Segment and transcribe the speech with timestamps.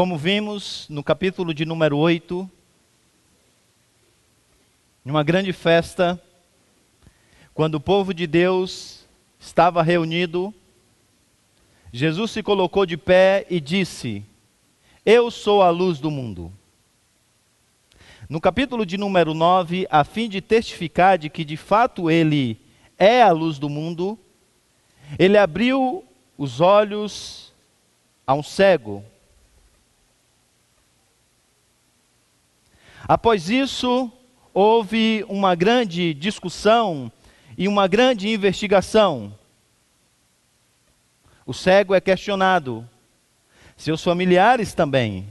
[0.00, 2.50] Como vimos no capítulo de número 8,
[5.04, 6.18] numa grande festa,
[7.52, 9.06] quando o povo de Deus
[9.38, 10.54] estava reunido,
[11.92, 14.24] Jesus se colocou de pé e disse:
[15.04, 16.50] Eu sou a luz do mundo.
[18.26, 22.58] No capítulo de número 9, a fim de testificar de que de fato ele
[22.96, 24.18] é a luz do mundo,
[25.18, 26.02] ele abriu
[26.38, 27.52] os olhos
[28.26, 29.04] a um cego.
[33.10, 34.08] Após isso,
[34.54, 37.10] houve uma grande discussão
[37.58, 39.36] e uma grande investigação.
[41.44, 42.88] O cego é questionado,
[43.76, 45.28] seus familiares também.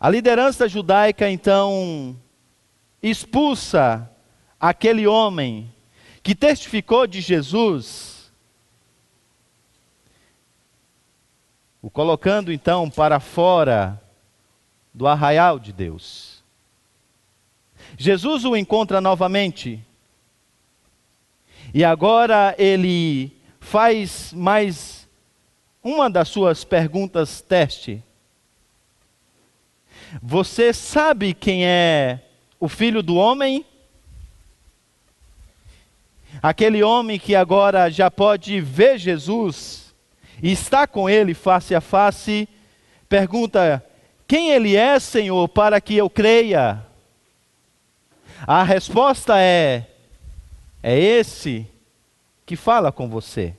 [0.00, 2.18] A liderança judaica então
[3.02, 4.10] expulsa
[4.58, 5.70] aquele homem
[6.22, 8.32] que testificou de Jesus,
[11.82, 14.00] o colocando então para fora
[14.94, 16.42] do arraial de Deus.
[17.98, 19.84] Jesus o encontra novamente.
[21.72, 25.08] E agora ele faz mais
[25.82, 28.02] uma das suas perguntas teste.
[30.22, 32.20] Você sabe quem é
[32.60, 33.66] o filho do homem?
[36.40, 39.94] Aquele homem que agora já pode ver Jesus
[40.42, 42.48] e está com ele face a face,
[43.08, 43.84] pergunta:
[44.26, 46.84] Quem ele é, Senhor, para que eu creia?
[48.46, 49.90] A resposta é:
[50.82, 51.66] É esse
[52.46, 53.54] que fala com você.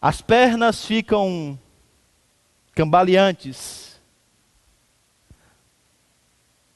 [0.00, 1.58] As pernas ficam
[2.74, 3.98] cambaleantes.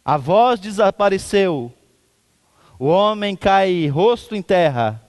[0.05, 1.71] A voz desapareceu.
[2.79, 5.03] O homem cai rosto em terra.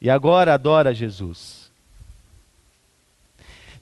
[0.00, 1.61] E agora adora Jesus.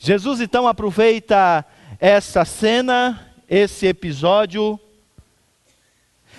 [0.03, 1.63] Jesus então aproveita
[1.99, 4.81] essa cena esse episódio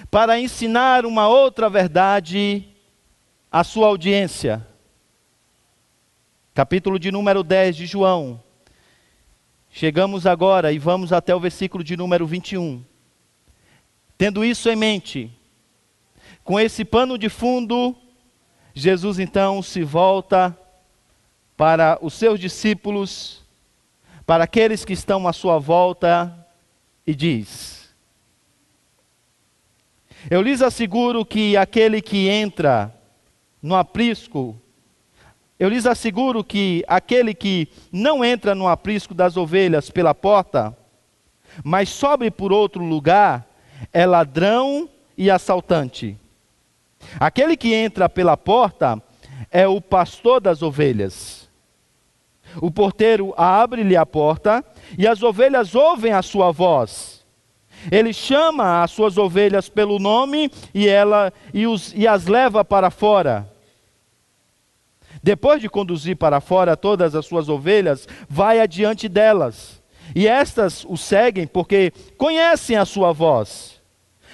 [0.10, 2.68] para ensinar uma outra verdade
[3.52, 4.68] à sua audiência.
[6.56, 8.42] Capítulo de número 10 de João.
[9.70, 12.84] Chegamos agora e vamos até o versículo de número 21.
[14.18, 15.32] Tendo isso em mente,
[16.44, 17.96] com esse pano de fundo,
[18.74, 20.58] Jesus então se volta
[21.56, 23.41] para os seus discípulos,
[24.31, 26.47] para aqueles que estão à sua volta,
[27.06, 27.94] e diz:
[30.30, 32.96] Eu lhes asseguro que aquele que entra
[33.62, 34.58] no aprisco,
[35.59, 40.78] eu lhes asseguro que aquele que não entra no aprisco das ovelhas pela porta,
[41.62, 43.46] mas sobe por outro lugar,
[43.91, 44.88] é ladrão
[45.18, 46.18] e assaltante.
[47.20, 49.03] Aquele que entra pela porta
[49.52, 51.41] é o pastor das ovelhas.
[52.58, 54.64] O porteiro abre-lhe a porta
[54.98, 57.22] e as ovelhas ouvem a sua voz.
[57.92, 62.92] Ele chama as suas ovelhas pelo nome e ela e, os, e as leva para
[62.92, 63.50] fora.
[65.24, 69.82] Depois de conduzir para fora todas as suas ovelhas, vai adiante delas.
[70.16, 73.80] E estas o seguem porque conhecem a sua voz.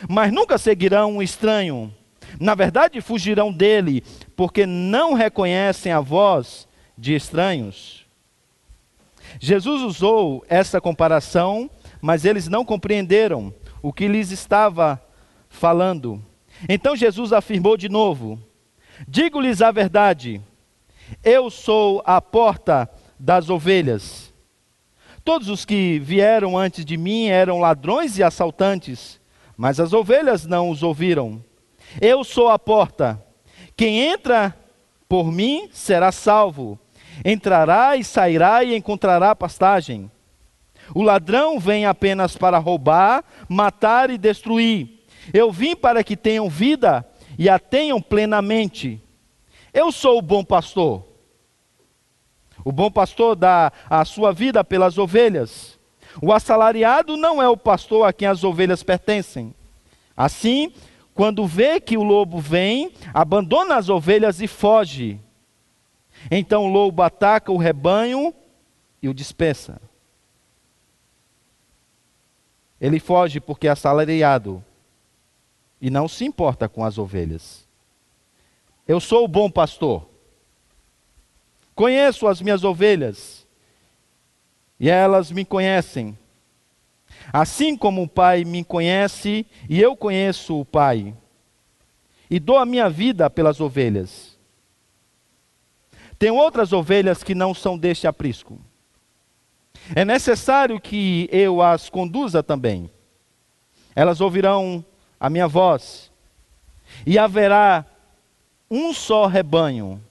[0.10, 1.94] Mas nunca seguirão um estranho.
[2.40, 4.04] Na verdade, fugirão dele,
[4.36, 6.68] porque não reconhecem a voz
[6.98, 8.07] de estranhos.
[9.40, 11.70] Jesus usou essa comparação,
[12.02, 15.02] mas eles não compreenderam o que lhes estava
[15.50, 16.22] falando.
[16.68, 18.40] Então Jesus afirmou de novo:
[19.08, 20.42] Digo-lhes a verdade,
[21.24, 22.90] eu sou a porta
[23.20, 24.34] das ovelhas.
[25.24, 29.20] Todos os que vieram antes de mim eram ladrões e assaltantes,
[29.58, 31.44] mas as ovelhas não os ouviram.
[32.02, 33.22] Eu sou a porta.
[33.76, 34.56] Quem entra
[35.08, 36.80] por mim será salvo
[37.24, 40.12] entrará e sairá e encontrará pastagem.
[40.94, 45.04] O ladrão vem apenas para roubar, matar e destruir.
[45.34, 47.06] Eu vim para que tenham vida
[47.38, 49.02] e a tenham plenamente.
[49.74, 51.06] Eu sou o bom pastor.
[52.64, 55.78] O bom pastor dá a sua vida pelas ovelhas.
[56.22, 59.54] O assalariado não é o pastor a quem as ovelhas pertencem.
[60.16, 60.72] Assim,
[61.14, 65.20] quando vê que o lobo vem, abandona as ovelhas e foge.
[66.30, 68.34] Então o lobo ataca o rebanho
[69.02, 69.82] e o dispersa.
[72.80, 74.64] Ele foge porque é assalariado
[75.82, 77.68] e não se importa com as ovelhas.
[78.88, 80.08] Eu sou o bom pastor.
[81.76, 83.46] Conheço as minhas ovelhas
[84.80, 86.18] e elas me conhecem.
[87.32, 91.16] Assim como o Pai me conhece e eu conheço o Pai,
[92.30, 94.37] e dou a minha vida pelas ovelhas.
[96.20, 98.60] Tem outras ovelhas que não são deste aprisco.
[99.96, 102.90] É necessário que eu as conduza também.
[103.96, 104.84] Elas ouvirão
[105.20, 106.12] a minha voz,
[107.06, 107.86] e haverá
[108.70, 110.02] um só rebanho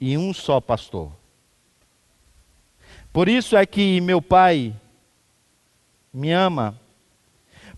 [0.00, 1.12] e um só pastor.
[3.12, 4.74] Por isso é que meu Pai
[6.12, 6.78] me ama,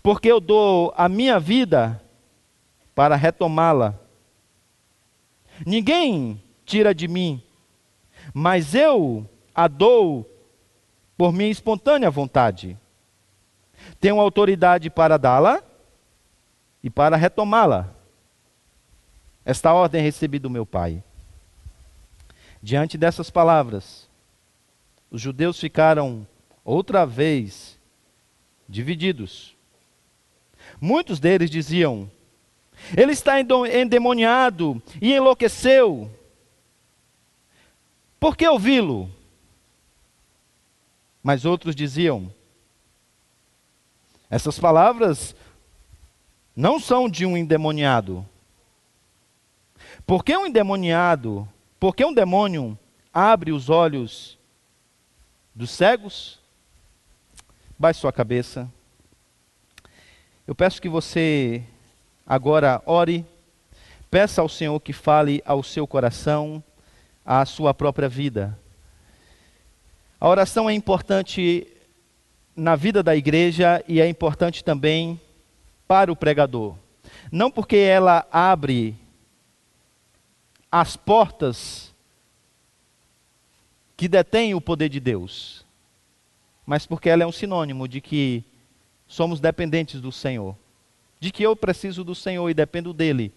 [0.03, 2.01] porque eu dou a minha vida
[2.93, 3.95] para retomá-la.
[5.65, 7.43] Ninguém tira de mim,
[8.33, 10.25] mas eu a dou
[11.17, 12.77] por minha espontânea vontade.
[13.99, 15.61] Tenho autoridade para dá-la
[16.81, 17.93] e para retomá-la.
[19.43, 21.03] Esta ordem recebi do meu pai.
[22.63, 24.07] Diante dessas palavras,
[25.09, 26.25] os judeus ficaram
[26.63, 27.77] outra vez
[28.69, 29.57] divididos.
[30.79, 32.09] Muitos deles diziam:
[32.95, 36.09] Ele está endemoniado e enlouqueceu.
[38.21, 39.09] Por que ouvi-lo?
[41.23, 42.31] Mas outros diziam:
[44.29, 45.35] Essas palavras
[46.55, 48.23] não são de um endemoniado.
[50.05, 52.77] Porque um endemoniado, porque um demônio
[53.11, 54.37] abre os olhos
[55.55, 56.39] dos cegos?
[57.77, 58.71] Baixe sua cabeça.
[60.45, 61.63] Eu peço que você
[62.23, 63.25] agora ore,
[64.11, 66.63] peça ao Senhor que fale ao seu coração,
[67.25, 68.57] à sua própria vida.
[70.19, 71.67] A oração é importante
[72.55, 75.19] na vida da igreja e é importante também
[75.87, 76.75] para o pregador.
[77.31, 78.95] Não porque ela abre
[80.71, 81.93] as portas
[83.97, 85.65] que detêm o poder de Deus,
[86.65, 88.43] mas porque ela é um sinônimo de que
[89.07, 90.55] somos dependentes do Senhor,
[91.19, 93.33] de que eu preciso do Senhor e dependo dele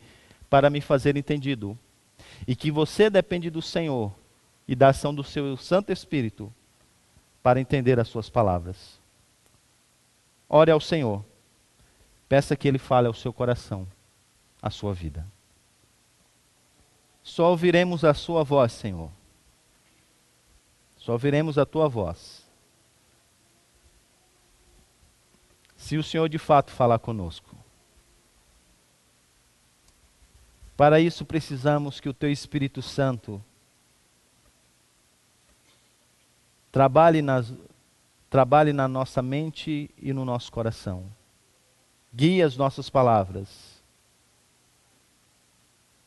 [0.48, 1.76] para me fazer entendido,
[2.46, 4.12] e que você depende do Senhor
[4.66, 6.52] e da ação do seu Santo Espírito
[7.42, 8.98] para entender as suas palavras.
[10.48, 11.24] Ore ao Senhor.
[12.28, 13.86] Peça que Ele fale ao seu coração,
[14.60, 15.26] à sua vida.
[17.22, 19.10] Só ouviremos a Sua voz, Senhor.
[20.96, 22.44] Só ouviremos a Tua voz.
[25.76, 27.63] Se o Senhor de fato falar conosco.
[30.76, 33.42] Para isso precisamos que o Teu Espírito Santo
[36.72, 37.52] trabalhe, nas,
[38.28, 41.04] trabalhe na nossa mente e no nosso coração.
[42.12, 43.80] Guie as nossas palavras.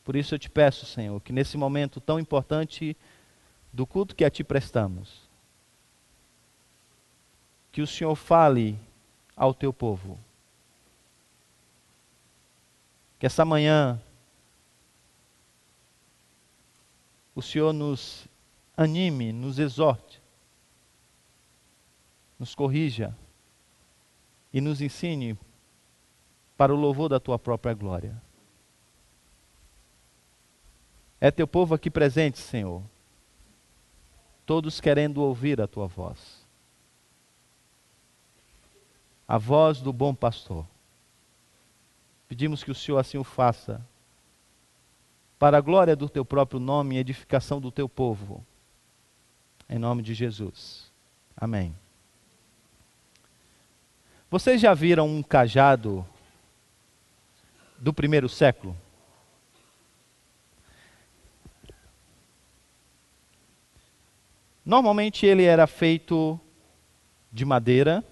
[0.04, 2.96] Por isso eu te peço, Senhor, que nesse momento tão importante
[3.72, 5.22] do culto que a Ti prestamos,
[7.70, 8.78] que o Senhor fale
[9.36, 10.18] ao Teu povo.
[13.18, 14.00] Que essa manhã
[17.38, 18.26] o Senhor nos
[18.76, 20.18] anime, nos exorte
[22.38, 23.16] nos corrija
[24.52, 25.36] e nos ensine
[26.56, 28.20] para o louvor da tua própria glória.
[31.20, 32.82] É teu povo aqui presente, Senhor,
[34.46, 36.46] todos querendo ouvir a tua voz.
[39.26, 40.64] A voz do bom pastor.
[42.28, 43.84] Pedimos que o Senhor assim o faça,
[45.38, 48.44] para a glória do teu próprio nome e edificação do teu povo.
[49.68, 50.90] Em nome de Jesus.
[51.36, 51.74] Amém.
[54.30, 56.06] Vocês já viram um cajado
[57.78, 58.76] do primeiro século?
[64.64, 66.38] Normalmente ele era feito
[67.32, 68.04] de madeira,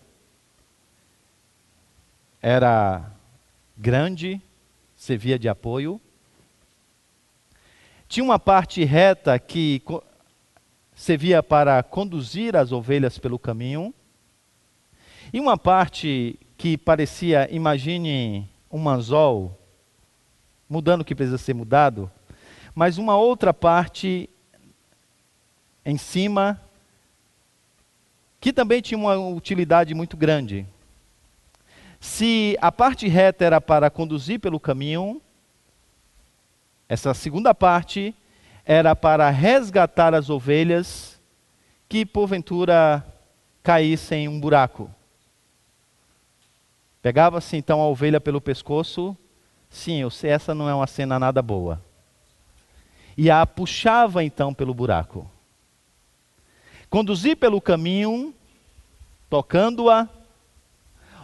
[2.40, 3.12] era
[3.76, 4.40] grande,
[4.94, 6.00] servia de apoio.
[8.08, 9.82] Tinha uma parte reta que
[10.94, 13.92] servia para conduzir as ovelhas pelo caminho
[15.32, 19.58] e uma parte que parecia, imagine um anzol,
[20.68, 22.10] mudando o que precisa ser mudado,
[22.74, 24.30] mas uma outra parte
[25.84, 26.60] em cima,
[28.40, 30.66] que também tinha uma utilidade muito grande.
[31.98, 35.20] Se a parte reta era para conduzir pelo caminho,
[36.88, 38.14] essa segunda parte
[38.64, 41.20] era para resgatar as ovelhas
[41.88, 43.04] que porventura
[43.62, 44.90] caíssem em um buraco.
[47.02, 49.16] Pegava-se então a ovelha pelo pescoço.
[49.70, 51.80] Sim, eu sei, essa não é uma cena nada boa.
[53.16, 55.28] E a puxava então pelo buraco.
[56.90, 58.34] Conduzir pelo caminho,
[59.28, 60.08] tocando-a,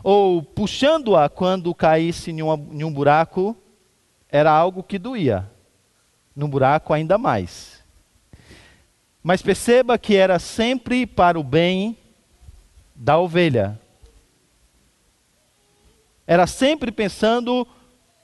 [0.03, 3.57] ou puxando-a quando caísse em, em um buraco,
[4.29, 5.52] era algo que doía.
[6.35, 7.83] No buraco, ainda mais.
[9.23, 11.97] Mas perceba que era sempre para o bem
[12.95, 13.79] da ovelha.
[16.27, 17.67] Era sempre pensando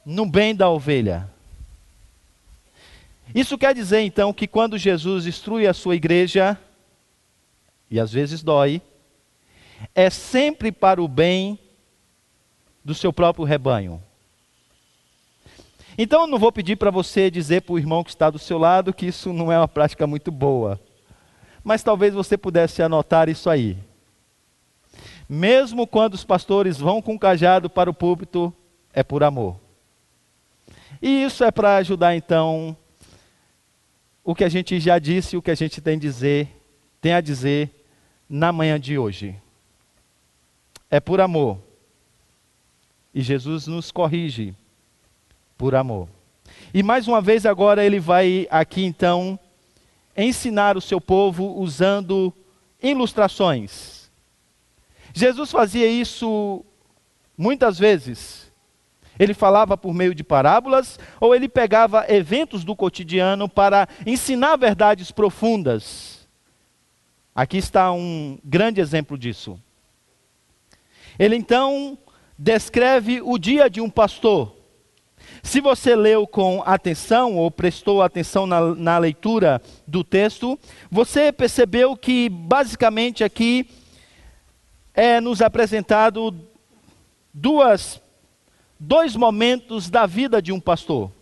[0.05, 1.31] no bem da ovelha.
[3.35, 6.59] Isso quer dizer então que quando Jesus instrui a sua igreja,
[7.91, 8.81] e às vezes dói,
[9.95, 11.59] é sempre para o bem
[12.85, 14.03] do seu próprio rebanho.
[16.01, 18.57] Então eu não vou pedir para você dizer para o irmão que está do seu
[18.57, 20.81] lado que isso não é uma prática muito boa.
[21.65, 23.77] Mas talvez você pudesse anotar isso aí.
[25.29, 28.55] Mesmo quando os pastores vão com cajado para o púlpito,
[28.93, 29.59] é por amor.
[31.03, 32.77] E isso é para ajudar então
[34.23, 36.49] o que a gente já disse, o que a gente tem, dizer,
[37.01, 37.85] tem a dizer
[38.29, 39.35] na manhã de hoje.
[40.89, 41.59] É por amor.
[43.13, 44.55] E Jesus nos corrige
[45.59, 46.09] por amor.
[46.73, 49.39] E mais uma vez agora ele vai aqui então
[50.17, 52.33] ensinar o seu povo usando
[52.83, 54.09] ilustrações.
[55.13, 56.65] Jesus fazia isso
[57.37, 58.51] muitas vezes.
[59.19, 65.11] Ele falava por meio de parábolas ou ele pegava eventos do cotidiano para ensinar verdades
[65.11, 66.29] profundas.
[67.35, 69.61] Aqui está um grande exemplo disso.
[71.19, 71.99] Ele então
[72.39, 74.58] descreve o dia de um pastor.
[75.43, 80.59] Se você leu com atenção ou prestou atenção na, na leitura do texto,
[80.91, 83.69] você percebeu que basicamente aqui
[84.95, 86.35] é nos apresentado
[87.33, 88.01] duas,
[88.79, 91.13] dois momentos da vida de um pastor.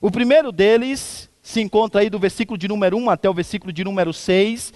[0.00, 3.84] O primeiro deles se encontra aí do versículo de número 1 até o versículo de
[3.84, 4.72] número 6,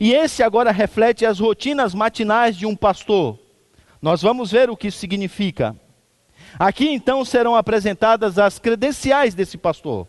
[0.00, 3.38] e esse agora reflete as rotinas matinais de um pastor.
[4.00, 5.76] Nós vamos ver o que isso significa.
[6.58, 10.06] Aqui então serão apresentadas as credenciais desse pastor.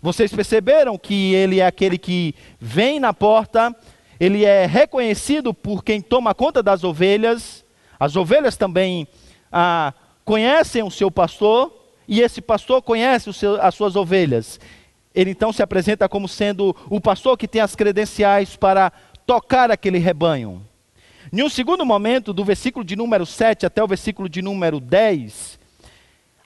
[0.00, 3.74] Vocês perceberam que ele é aquele que vem na porta,
[4.20, 7.64] ele é reconhecido por quem toma conta das ovelhas,
[7.98, 9.08] as ovelhas também
[9.50, 11.72] ah, conhecem o seu pastor,
[12.06, 14.60] e esse pastor conhece seu, as suas ovelhas.
[15.14, 18.92] Ele então se apresenta como sendo o pastor que tem as credenciais para
[19.24, 20.62] tocar aquele rebanho.
[21.32, 25.58] Em um segundo momento, do versículo de número 7 até o versículo de número 10,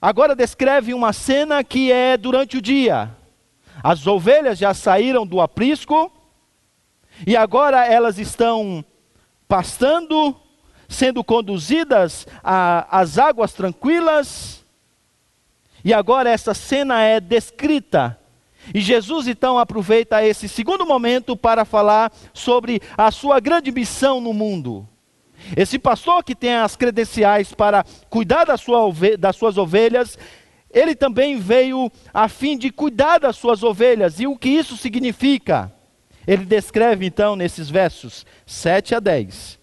[0.01, 3.15] agora descreve uma cena que é durante o dia.
[3.83, 6.13] As ovelhas já saíram do aprisco
[7.27, 8.85] e agora elas estão
[9.49, 10.37] pastando,
[10.89, 14.65] sendo conduzidas às águas tranquilas.
[15.85, 18.19] E agora essa cena é descrita
[18.75, 24.33] e Jesus então aproveita esse segundo momento para falar sobre a sua grande missão no
[24.33, 24.87] mundo.
[25.57, 28.81] Esse pastor que tem as credenciais para cuidar da sua
[29.19, 30.19] das suas ovelhas,
[30.71, 34.21] ele também veio a fim de cuidar das suas ovelhas.
[34.21, 35.73] E o que isso significa?
[36.27, 39.59] Ele descreve então nesses versos 7 a 10.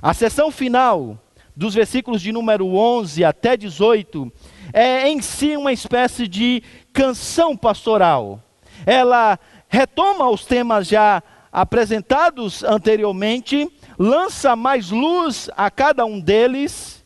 [0.00, 1.18] A sessão final,
[1.56, 4.32] dos versículos de número 11 até 18,
[4.72, 8.42] é em si uma espécie de canção pastoral.
[8.86, 17.04] Ela retoma os temas já apresentados anteriormente, lança mais luz a cada um deles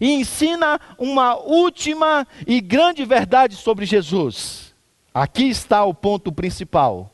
[0.00, 4.74] e ensina uma última e grande verdade sobre Jesus.
[5.12, 7.10] Aqui está o ponto principal.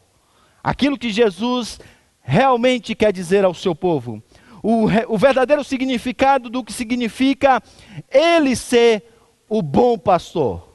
[0.62, 1.80] Aquilo que Jesus
[2.22, 4.22] realmente quer dizer ao seu povo.
[4.62, 7.62] O, o verdadeiro significado do que significa
[8.10, 9.04] ele ser
[9.48, 10.69] o bom pastor.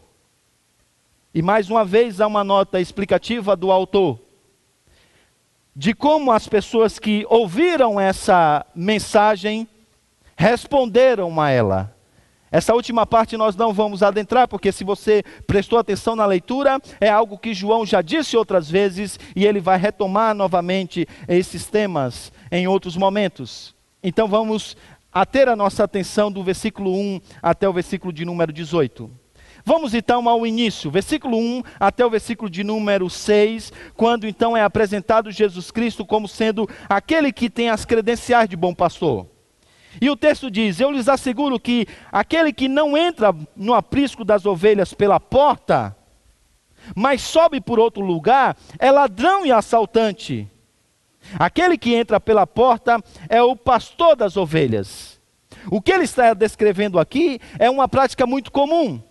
[1.36, 4.22] E mais uma vez há uma nota explicativa do autor
[5.76, 9.68] de como as pessoas que ouviram essa mensagem
[10.38, 11.94] responderam a ela.
[12.50, 17.10] Essa última parte nós não vamos adentrar, porque se você prestou atenção na leitura, é
[17.10, 22.66] algo que João já disse outras vezes e ele vai retomar novamente esses temas em
[22.66, 23.76] outros momentos.
[24.02, 24.78] Então vamos
[25.12, 29.25] a ter a nossa atenção do versículo 1 até o versículo de número 18.
[29.68, 34.62] Vamos então ao início, versículo 1 até o versículo de número 6, quando então é
[34.62, 39.26] apresentado Jesus Cristo como sendo aquele que tem as credenciais de bom pastor.
[40.00, 44.46] E o texto diz: Eu lhes asseguro que aquele que não entra no aprisco das
[44.46, 45.98] ovelhas pela porta,
[46.96, 50.48] mas sobe por outro lugar, é ladrão e assaltante.
[51.40, 55.20] Aquele que entra pela porta é o pastor das ovelhas.
[55.72, 59.02] O que ele está descrevendo aqui é uma prática muito comum.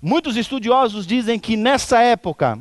[0.00, 2.58] Muitos estudiosos dizem que nessa época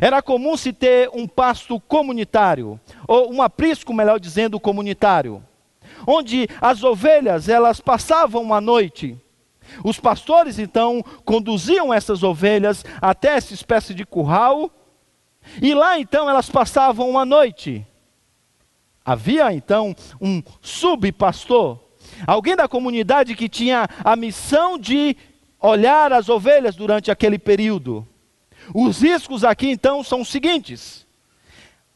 [0.00, 5.42] era comum se ter um pasto comunitário, ou um aprisco, melhor dizendo, comunitário,
[6.06, 9.18] onde as ovelhas elas passavam a noite.
[9.84, 14.70] Os pastores então conduziam essas ovelhas até essa espécie de curral,
[15.60, 17.86] E lá então elas passavam uma noite.
[19.04, 21.78] Havia então um subpastor,
[22.26, 25.16] alguém da comunidade que tinha a missão de
[25.62, 28.06] olhar as ovelhas durante aquele período.
[28.74, 31.06] Os riscos aqui então são os seguintes: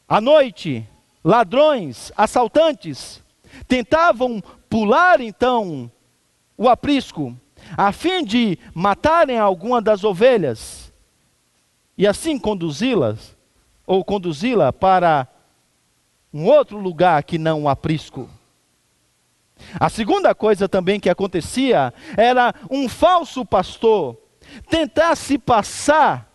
[0.07, 0.87] à noite,
[1.23, 3.21] ladrões, assaltantes
[3.67, 5.91] tentavam pular então
[6.57, 7.35] o aprisco,
[7.75, 10.91] a fim de matarem alguma das ovelhas
[11.97, 13.35] e assim conduzi-las
[13.85, 15.27] ou conduzi-la para
[16.33, 18.29] um outro lugar que não o aprisco.
[19.79, 24.17] A segunda coisa também que acontecia era um falso pastor
[24.69, 26.31] tentar se passar,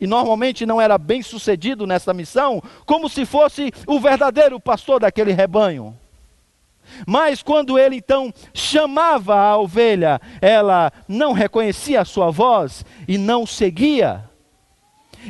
[0.00, 5.32] e normalmente não era bem sucedido nessa missão, como se fosse o verdadeiro pastor daquele
[5.32, 5.98] rebanho.
[7.06, 13.44] Mas quando ele então chamava a ovelha, ela não reconhecia a sua voz e não
[13.44, 14.28] seguia.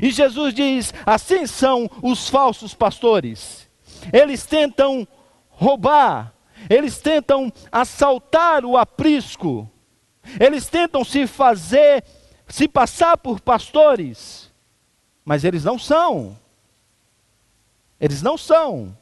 [0.02, 3.68] E Jesus diz: assim são os falsos pastores.
[4.12, 5.08] Eles tentam
[5.48, 6.34] roubar,
[6.68, 9.70] eles tentam assaltar o aprisco,
[10.40, 12.04] eles tentam se fazer,
[12.48, 14.52] se passar por pastores,
[15.24, 16.38] mas eles não são.
[18.00, 18.96] Eles não são.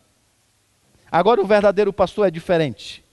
[1.10, 3.04] Agora o verdadeiro pastor é diferente.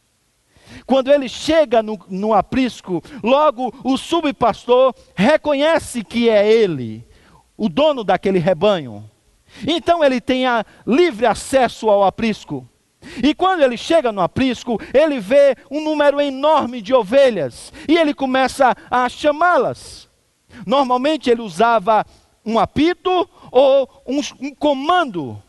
[0.86, 7.06] Quando ele chega no, no aprisco, logo o subpastor reconhece que é ele,
[7.58, 9.10] o dono daquele rebanho.
[9.68, 10.44] Então ele tem
[10.88, 12.68] livre acesso ao aprisco.
[13.24, 18.14] E quando ele chega no aprisco, ele vê um número enorme de ovelhas e ele
[18.14, 20.08] começa a chamá-las.
[20.66, 22.06] Normalmente ele usava
[22.46, 25.42] um apito ou um, um comando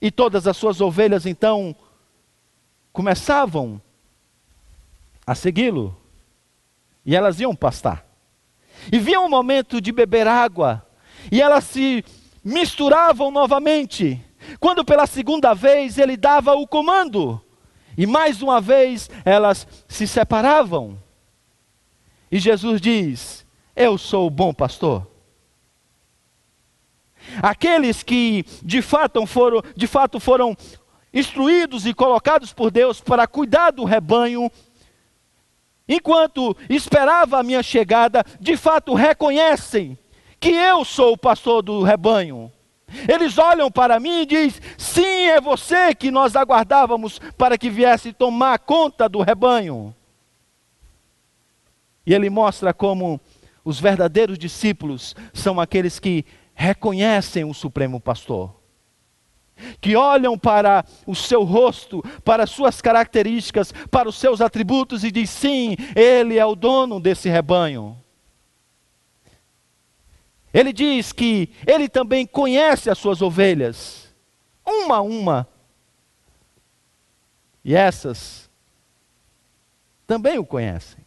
[0.00, 1.74] e todas as suas ovelhas então
[2.92, 3.80] começavam
[5.26, 5.96] a segui-lo.
[7.04, 8.04] E elas iam pastar.
[8.90, 10.86] E vinha um momento de beber água.
[11.30, 12.04] E elas se
[12.44, 14.22] misturavam novamente.
[14.58, 17.40] Quando pela segunda vez ele dava o comando.
[17.96, 20.98] E mais uma vez elas se separavam.
[22.30, 25.06] E Jesus diz: Eu sou o bom pastor.
[27.42, 30.56] Aqueles que de fato foram, de fato foram
[31.12, 34.50] instruídos e colocados por Deus para cuidar do rebanho,
[35.88, 39.98] enquanto esperava a minha chegada, de fato reconhecem
[40.38, 42.52] que eu sou o pastor do rebanho.
[43.06, 48.12] Eles olham para mim e dizem: Sim, é você que nós aguardávamos para que viesse
[48.12, 49.94] tomar conta do rebanho.
[52.06, 53.20] E ele mostra como
[53.62, 56.24] os verdadeiros discípulos são aqueles que
[56.54, 58.54] reconhecem o Supremo Pastor,
[59.80, 65.10] que olham para o seu rosto, para as suas características, para os seus atributos e
[65.10, 67.96] dizem: sim, Ele é o dono desse rebanho.
[70.52, 74.14] Ele diz que ele também conhece as suas ovelhas,
[74.66, 75.48] uma a uma.
[77.64, 78.48] E essas
[80.06, 81.04] também o conhecem.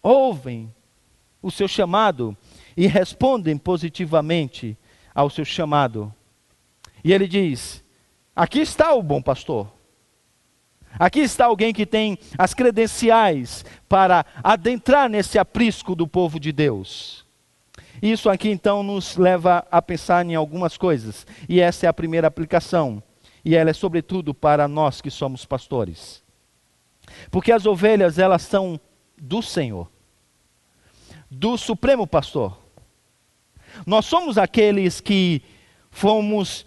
[0.00, 0.72] Ouvem
[1.42, 2.36] o seu chamado
[2.76, 4.78] e respondem positivamente
[5.12, 6.14] ao seu chamado.
[7.02, 7.82] E ele diz:
[8.34, 9.70] Aqui está o bom pastor.
[10.98, 17.21] Aqui está alguém que tem as credenciais para adentrar nesse aprisco do povo de Deus.
[18.00, 22.26] Isso aqui então nos leva a pensar em algumas coisas, e essa é a primeira
[22.26, 23.02] aplicação,
[23.44, 26.22] e ela é sobretudo para nós que somos pastores.
[27.30, 28.80] Porque as ovelhas, elas são
[29.16, 29.88] do Senhor,
[31.30, 32.58] do Supremo Pastor.
[33.86, 35.42] Nós somos aqueles que
[35.90, 36.66] fomos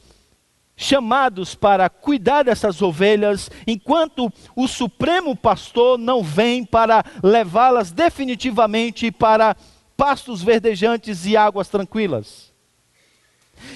[0.77, 9.55] chamados para cuidar dessas ovelhas, enquanto o Supremo Pastor não vem para levá-las definitivamente para
[9.95, 12.53] pastos verdejantes e águas tranquilas.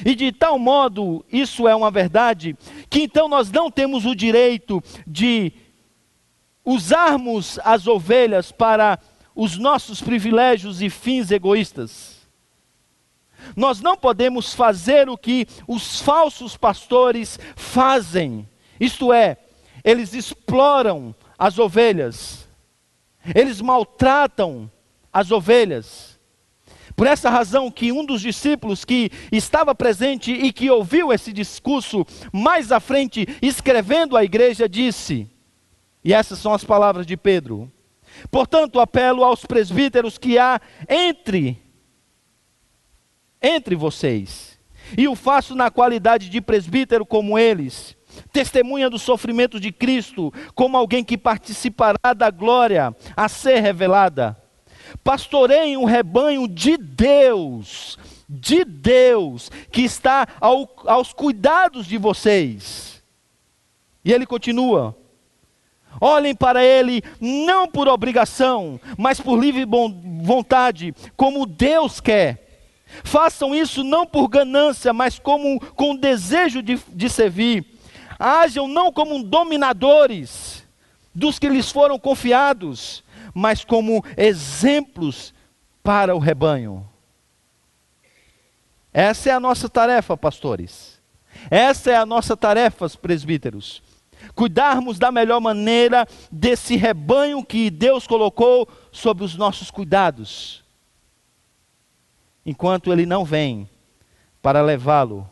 [0.06, 2.56] E de tal modo, isso é uma verdade,
[2.90, 5.54] que então nós não temos o direito de
[6.66, 9.00] usarmos as ovelhas para
[9.36, 12.20] os nossos privilégios e fins egoístas.
[13.56, 18.48] Nós não podemos fazer o que os falsos pastores fazem,
[18.80, 19.38] isto é,
[19.84, 22.48] eles exploram as ovelhas,
[23.34, 24.70] eles maltratam
[25.12, 26.09] as ovelhas.
[27.00, 32.06] Por essa razão que um dos discípulos que estava presente e que ouviu esse discurso
[32.30, 35.26] mais à frente, escrevendo à igreja, disse,
[36.04, 37.72] e essas são as palavras de Pedro:
[38.30, 40.60] Portanto, apelo aos presbíteros que há
[40.90, 41.58] entre
[43.42, 44.60] entre vocês.
[44.98, 47.96] E o faço na qualidade de presbítero como eles,
[48.34, 54.49] testemunha do sofrimento de Cristo, como alguém que participará da glória a ser revelada.
[55.04, 57.98] Pastoreiem o rebanho de Deus
[58.30, 63.02] de Deus que está ao, aos cuidados de vocês.
[64.06, 64.96] E ele continua:
[66.00, 72.46] Olhem para ele não por obrigação, mas por livre vontade, como Deus quer.
[73.04, 77.66] Façam isso não por ganância, mas como com desejo de, de servir.
[78.18, 80.64] Hajam não como dominadores
[81.14, 85.34] dos que lhes foram confiados, mas como exemplos
[85.84, 86.88] para o rebanho.
[88.94, 91.00] Essa é a nossa tarefa, pastores.
[91.50, 93.82] Essa é a nossa tarefa, presbíteros
[94.40, 100.64] cuidarmos da melhor maneira desse rebanho que Deus colocou sob os nossos cuidados,
[102.46, 103.70] enquanto Ele não vem
[104.42, 105.30] para levá-lo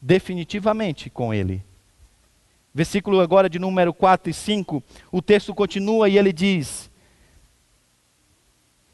[0.00, 1.62] definitivamente com Ele.
[2.74, 6.90] Versículo agora de número 4 e 5, o texto continua e ele diz: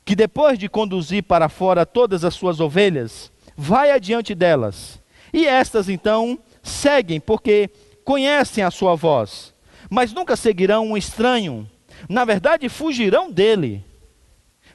[0.09, 4.99] Que depois de conduzir para fora todas as suas ovelhas, vai adiante delas,
[5.35, 7.68] e estas então seguem, porque
[8.07, 9.53] conhecem a sua voz,
[9.90, 11.71] mas nunca seguirão um estranho.
[12.09, 13.85] Na verdade, fugirão dele,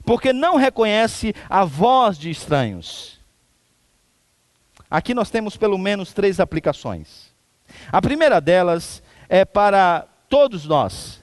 [0.05, 3.19] porque não reconhece a voz de estranhos.
[4.87, 7.33] Aqui nós temos pelo menos três aplicações.
[7.91, 11.22] A primeira delas é para todos nós.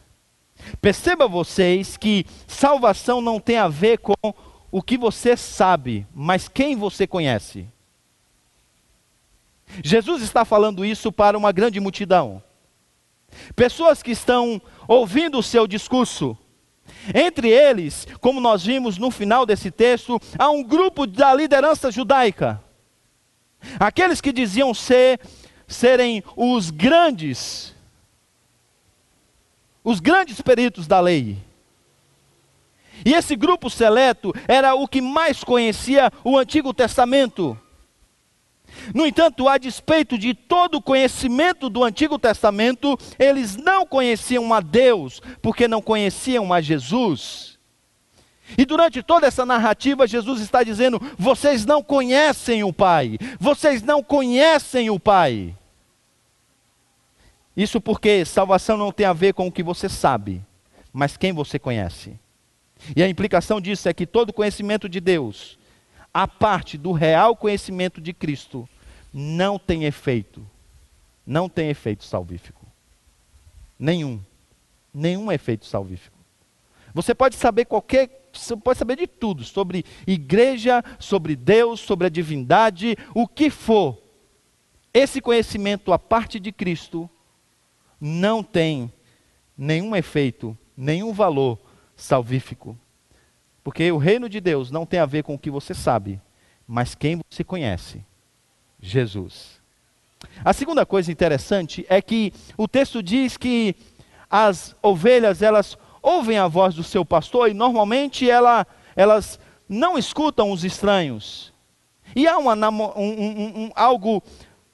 [0.81, 4.15] Perceba vocês que salvação não tem a ver com
[4.71, 7.67] o que você sabe, mas quem você conhece.
[9.83, 12.43] Jesus está falando isso para uma grande multidão.
[13.55, 16.37] Pessoas que estão ouvindo o seu discurso.
[17.15, 22.63] Entre eles, como nós vimos no final desse texto, há um grupo da liderança judaica.
[23.79, 25.21] Aqueles que diziam ser
[25.69, 27.75] serem os grandes
[29.91, 31.37] os grandes peritos da lei.
[33.05, 37.59] E esse grupo seleto era o que mais conhecia o Antigo Testamento.
[38.95, 44.61] No entanto, a despeito de todo o conhecimento do Antigo Testamento, eles não conheciam a
[44.61, 47.59] Deus, porque não conheciam a Jesus.
[48.57, 54.05] E durante toda essa narrativa, Jesus está dizendo: vocês não conhecem o Pai, vocês não
[54.05, 55.55] conhecem o Pai.
[57.57, 60.43] Isso porque salvação não tem a ver com o que você sabe,
[60.93, 62.19] mas quem você conhece.
[62.97, 65.59] E a implicação disso é que todo conhecimento de Deus
[66.13, 68.69] a parte do real conhecimento de Cristo,
[69.13, 70.45] não tem efeito.
[71.27, 72.67] Não tem efeito salvífico.
[73.79, 74.21] Nenhum.
[74.93, 76.19] Nenhum efeito salvífico.
[76.93, 82.11] Você pode saber qualquer, você pode saber de tudo, sobre igreja, sobre Deus, sobre a
[82.11, 83.97] divindade, o que for.
[84.93, 87.09] Esse conhecimento a parte de Cristo
[88.01, 88.93] não tem
[89.57, 91.59] nenhum efeito, nenhum valor
[91.95, 92.79] salvífico.
[93.63, 96.21] Porque o reino de Deus não tem a ver com o que você sabe,
[96.67, 98.05] mas quem você conhece:
[98.81, 99.61] Jesus.
[100.45, 103.75] A segunda coisa interessante é que o texto diz que
[104.29, 110.51] as ovelhas, elas ouvem a voz do seu pastor e normalmente ela, elas não escutam
[110.51, 111.53] os estranhos.
[112.15, 114.23] E há uma, um, um, um, algo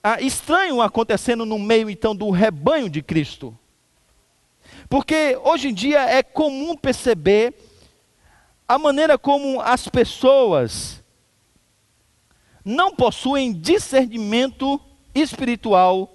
[0.09, 3.59] ah, estranho acontecendo no meio então do rebanho de Cristo.
[4.89, 7.53] Porque hoje em dia é comum perceber
[8.69, 11.03] a maneira como as pessoas
[12.65, 14.81] não possuem discernimento
[15.13, 16.15] espiritual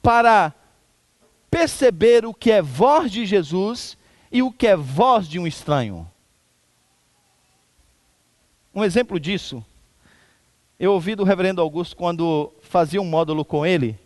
[0.00, 0.54] para
[1.50, 3.98] perceber o que é voz de Jesus
[4.30, 6.08] e o que é voz de um estranho.
[8.72, 9.64] Um exemplo disso,
[10.78, 13.98] eu ouvi do reverendo Augusto quando fazia um módulo com ele,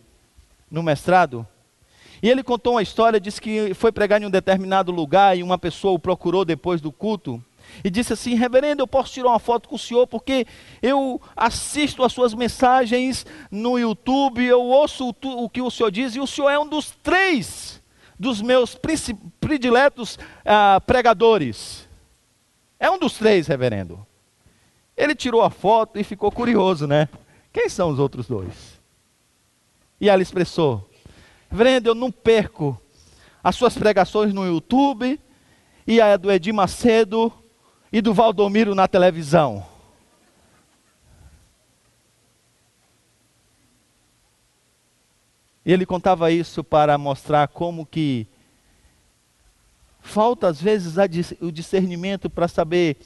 [0.69, 1.45] no mestrado,
[2.21, 5.57] e ele contou uma história, disse que foi pregar em um determinado lugar e uma
[5.57, 7.43] pessoa o procurou depois do culto
[7.83, 10.45] e disse assim: Reverendo, eu posso tirar uma foto com o senhor porque
[10.81, 16.15] eu assisto as suas mensagens no YouTube, eu ouço o, o que o senhor diz
[16.15, 17.81] e o senhor é um dos três
[18.19, 18.77] dos meus
[19.39, 21.89] prediletos ah, pregadores.
[22.79, 24.05] É um dos três, reverendo.
[25.01, 27.09] Ele tirou a foto e ficou curioso, né?
[27.51, 28.79] Quem são os outros dois?
[29.99, 30.87] E ela expressou:
[31.49, 32.79] Reverendo, eu não perco
[33.43, 35.19] as suas pregações no YouTube
[35.87, 37.33] e a do Edir Macedo
[37.91, 39.65] e do Valdomiro na televisão.
[45.65, 48.27] E ele contava isso para mostrar como que
[49.99, 50.93] falta às vezes
[51.41, 52.97] o discernimento para saber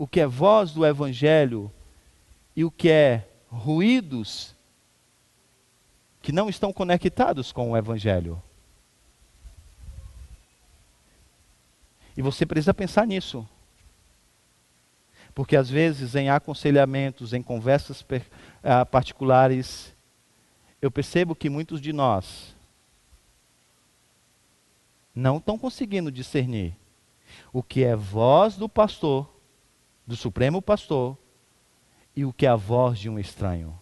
[0.00, 1.70] o que é voz do evangelho
[2.56, 4.54] e o que é ruídos
[6.22, 8.42] que não estão conectados com o evangelho.
[12.16, 13.46] E você precisa pensar nisso.
[15.34, 19.94] Porque às vezes em aconselhamentos, em conversas uh, particulares,
[20.80, 22.56] eu percebo que muitos de nós
[25.14, 26.74] não estão conseguindo discernir
[27.52, 29.39] o que é voz do pastor,
[30.10, 31.16] do Supremo Pastor,
[32.16, 33.78] e o que é a voz de um estranho.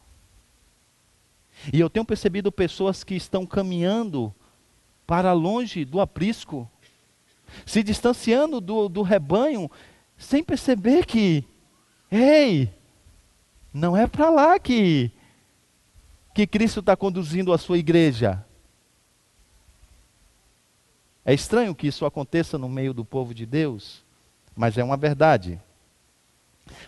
[1.73, 4.33] E eu tenho percebido pessoas que estão caminhando
[5.07, 6.71] para longe do aprisco,
[7.65, 9.71] se distanciando do, do rebanho,
[10.19, 11.43] sem perceber que,
[12.13, 12.75] ei,
[13.73, 15.11] não é para lá que,
[16.35, 18.45] que Cristo está conduzindo a sua igreja.
[21.25, 24.05] É estranho que isso aconteça no meio do povo de Deus,
[24.55, 25.59] mas é uma verdade.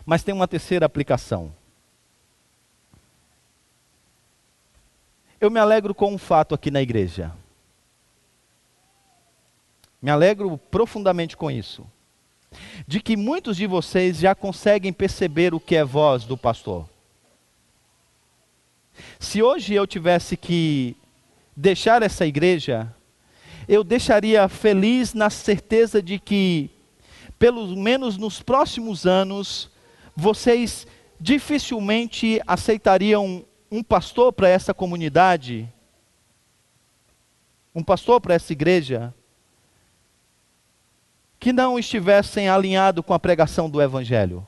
[0.05, 1.53] Mas tem uma terceira aplicação.
[5.41, 7.33] Eu me alegro com um fato aqui na igreja.
[10.01, 11.87] Me alegro profundamente com isso.
[12.87, 16.89] De que muitos de vocês já conseguem perceber o que é voz do pastor.
[19.19, 20.97] Se hoje eu tivesse que
[21.57, 22.95] deixar essa igreja,
[23.69, 26.71] eu deixaria feliz na certeza de que,
[27.41, 29.71] pelo menos nos próximos anos,
[30.15, 30.87] vocês
[31.19, 35.67] dificilmente aceitariam um pastor para essa comunidade,
[37.75, 39.15] um pastor para essa igreja,
[41.39, 44.47] que não estivessem alinhado com a pregação do Evangelho.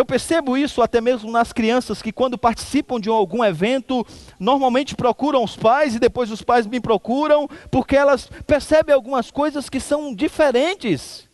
[0.00, 4.02] Eu percebo isso até mesmo nas crianças que, quando participam de algum evento,
[4.38, 9.68] normalmente procuram os pais e depois os pais me procuram, porque elas percebem algumas coisas
[9.68, 11.28] que são diferentes.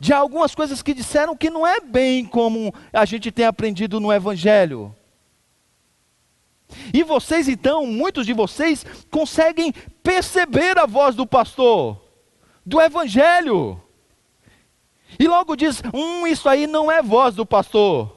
[0.00, 4.12] De algumas coisas que disseram que não é bem como a gente tem aprendido no
[4.12, 4.92] Evangelho.
[6.92, 12.02] E vocês, então, muitos de vocês, conseguem perceber a voz do pastor,
[12.66, 13.80] do Evangelho.
[15.18, 18.14] E logo diz: hum, isso aí não é voz do pastor.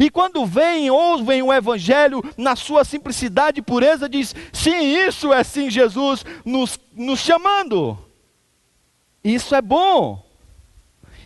[0.00, 5.42] E quando vem, ouvem o Evangelho na sua simplicidade e pureza, diz: sim, isso é
[5.44, 7.98] sim Jesus nos, nos chamando.
[9.22, 10.24] Isso é bom.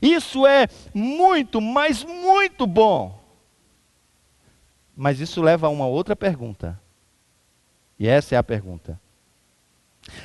[0.00, 3.20] Isso é muito, mas muito bom.
[4.96, 6.80] Mas isso leva a uma outra pergunta.
[7.98, 9.00] E essa é a pergunta.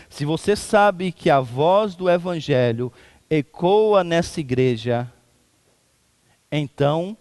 [0.09, 2.91] Se você sabe que a voz do Evangelho
[3.29, 5.11] ecoa nessa igreja,
[6.51, 7.17] então,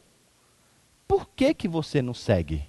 [1.07, 2.67] por que que você não segue?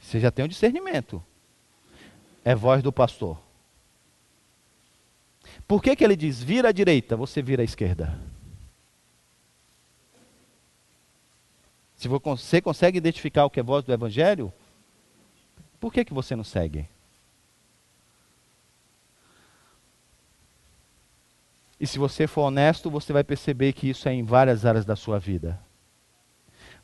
[0.00, 1.22] Você já tem o discernimento.
[2.44, 3.38] É voz do pastor.
[5.66, 8.18] Por que que ele diz, vira à direita, você vira à esquerda?
[11.94, 14.52] Se você consegue identificar o que é voz do evangelho,
[15.78, 16.88] por que que você não segue?
[21.80, 24.96] E se você for honesto, você vai perceber que isso é em várias áreas da
[24.96, 25.60] sua vida.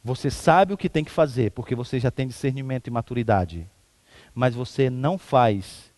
[0.04, 3.68] Você sabe o que tem que fazer, porque você já tem discernimento e maturidade.
[4.34, 5.92] Mas você não faz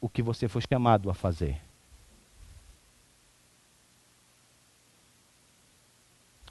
[0.00, 1.60] o que você foi chamado a fazer.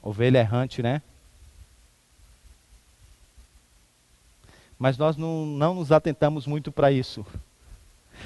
[0.02, 1.02] Ovelha errante, né?
[4.80, 7.26] Mas nós não, não nos atentamos muito para isso.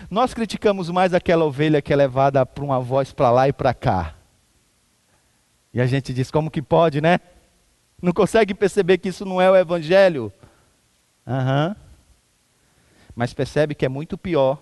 [0.10, 3.74] Nós criticamos mais aquela ovelha que é levada por uma voz para lá e para
[3.74, 4.16] cá.
[5.74, 7.20] E a gente diz: como que pode, né?
[8.02, 10.32] Não consegue perceber que isso não é o Evangelho?
[11.26, 11.70] Aham.
[11.70, 11.92] Uhum.
[13.16, 14.58] Mas percebe que é muito pior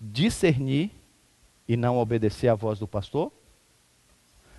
[0.00, 0.90] discernir
[1.68, 3.32] e não obedecer à voz do pastor?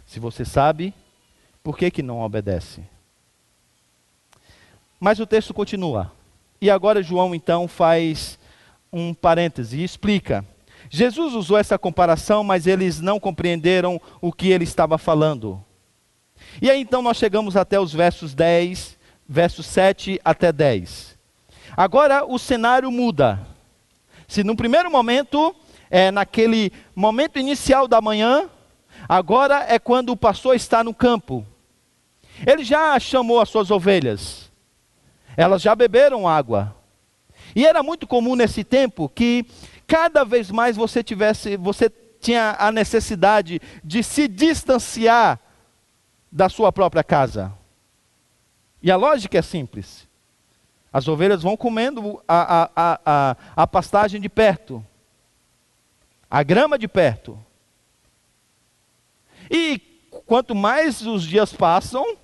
[0.05, 0.93] Se você sabe,
[1.63, 2.83] por que, que não obedece?
[4.99, 6.11] Mas o texto continua.
[6.59, 8.37] E agora João então faz
[8.91, 10.45] um parêntese e explica.
[10.89, 15.63] Jesus usou essa comparação, mas eles não compreenderam o que ele estava falando.
[16.61, 21.17] E aí então nós chegamos até os versos 10, versos 7 até 10.
[21.77, 23.39] Agora o cenário muda.
[24.27, 25.55] Se no primeiro momento,
[25.89, 28.49] é naquele momento inicial da manhã,
[29.07, 31.45] agora é quando o pastor está no campo.
[32.45, 34.51] Ele já chamou as suas ovelhas.
[35.37, 36.75] Elas já beberam água.
[37.55, 39.45] E era muito comum nesse tempo que
[39.87, 45.39] cada vez mais você tivesse, você tinha a necessidade de se distanciar
[46.31, 47.51] da sua própria casa.
[48.81, 50.07] E a lógica é simples.
[50.93, 54.85] As ovelhas vão comendo a, a, a, a, pastagem de perto,
[56.29, 57.39] a grama de perto.
[59.49, 59.79] E
[60.25, 62.17] quanto mais os dias passam,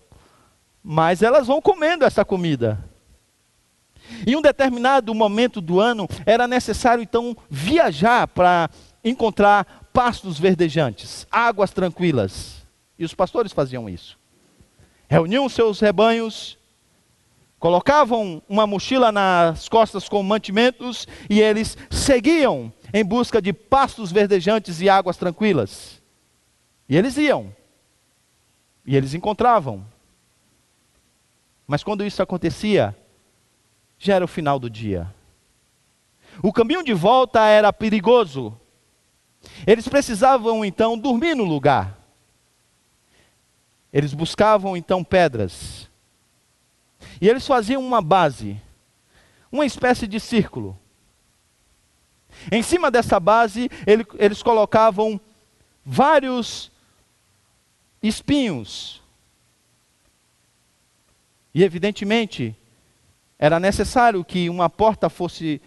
[0.84, 2.84] mais elas vão comendo essa comida.
[4.26, 8.70] Em um determinado momento do ano, era necessário então viajar para
[9.04, 12.66] encontrar pastos verdejantes, águas tranquilas.
[13.00, 14.18] E os pastores faziam isso.
[15.08, 16.58] Reuniam seus rebanhos,
[17.60, 24.82] colocavam uma mochila nas costas com mantimentos e eles seguiam em busca de pastos verdejantes
[24.82, 26.02] e águas tranquilas.
[26.90, 27.54] E eles iam.
[28.86, 29.86] E eles encontravam.
[31.66, 32.96] Mas quando isso acontecia,
[33.98, 35.14] já era o final do dia.
[36.42, 38.58] O caminho de volta era perigoso.
[39.66, 41.98] Eles precisavam então dormir no lugar.
[43.92, 45.90] Eles buscavam então pedras.
[47.20, 48.62] E eles faziam uma base,
[49.52, 50.78] uma espécie de círculo.
[52.52, 55.20] Em cima dessa base, ele, eles colocavam
[55.84, 56.72] vários
[58.04, 59.02] espinhos.
[61.54, 62.56] E evidentemente,
[63.40, 65.62] era necessário que uma porta fosse,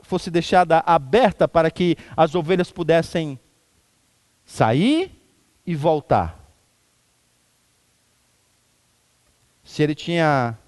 [0.00, 3.38] fosse deixada aberta para que as ovelhas pudessem
[4.44, 5.10] sair
[5.64, 6.38] e voltar.
[9.62, 10.58] Se ele tinha.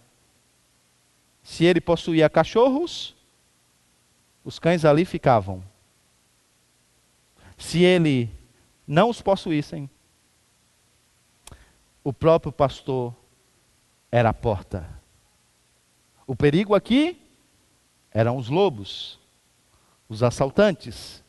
[1.43, 3.15] Se ele possuía cachorros,
[4.43, 5.63] os cães ali ficavam.
[7.59, 8.31] Se ele
[8.87, 9.91] não os possuíssem,
[12.03, 13.15] o próprio pastor
[14.11, 14.89] era a porta.
[16.27, 17.21] O perigo aqui
[18.11, 19.19] eram os lobos,
[20.09, 21.23] os assaltantes.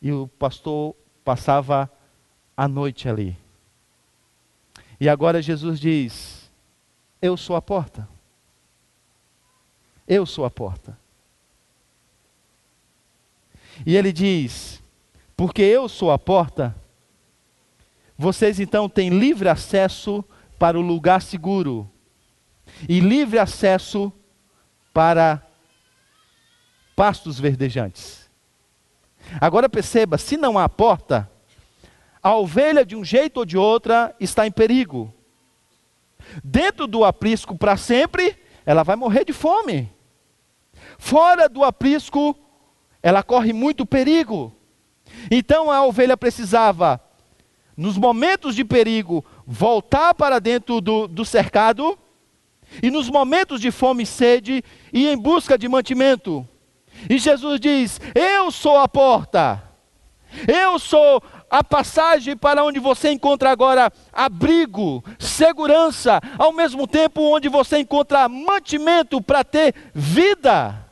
[0.00, 1.90] E o pastor passava
[2.56, 3.36] a noite ali.
[5.00, 6.50] E agora Jesus diz:
[7.20, 8.08] Eu sou a porta.
[10.06, 10.98] Eu sou a porta.
[13.84, 14.82] E ele diz:
[15.36, 16.74] Porque eu sou a porta,
[18.16, 20.24] vocês então têm livre acesso
[20.58, 21.90] para o lugar seguro
[22.88, 24.12] e livre acesso
[24.92, 25.42] para
[26.96, 28.28] pastos verdejantes.
[29.40, 31.30] Agora perceba: se não há porta,
[32.22, 35.12] a ovelha de um jeito ou de outra está em perigo.
[36.42, 39.90] Dentro do aprisco para sempre, ela vai morrer de fome.
[40.98, 42.36] Fora do aprisco,
[43.02, 44.52] ela corre muito perigo.
[45.30, 47.00] Então a ovelha precisava,
[47.76, 51.98] nos momentos de perigo, voltar para dentro do, do cercado,
[52.82, 56.46] e nos momentos de fome e sede, ir em busca de mantimento.
[57.08, 59.62] E Jesus diz: Eu sou a porta,
[60.46, 67.48] eu sou a passagem para onde você encontra agora abrigo, segurança, ao mesmo tempo onde
[67.48, 70.84] você encontra mantimento para ter vida.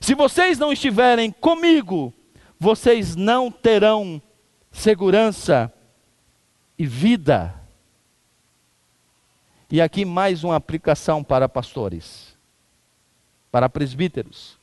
[0.00, 2.14] Se vocês não estiverem comigo,
[2.58, 4.22] vocês não terão
[4.76, 5.72] segurança
[6.78, 7.54] e vida.
[9.70, 12.36] E aqui mais uma aplicação para pastores,
[13.50, 14.58] para presbíteros,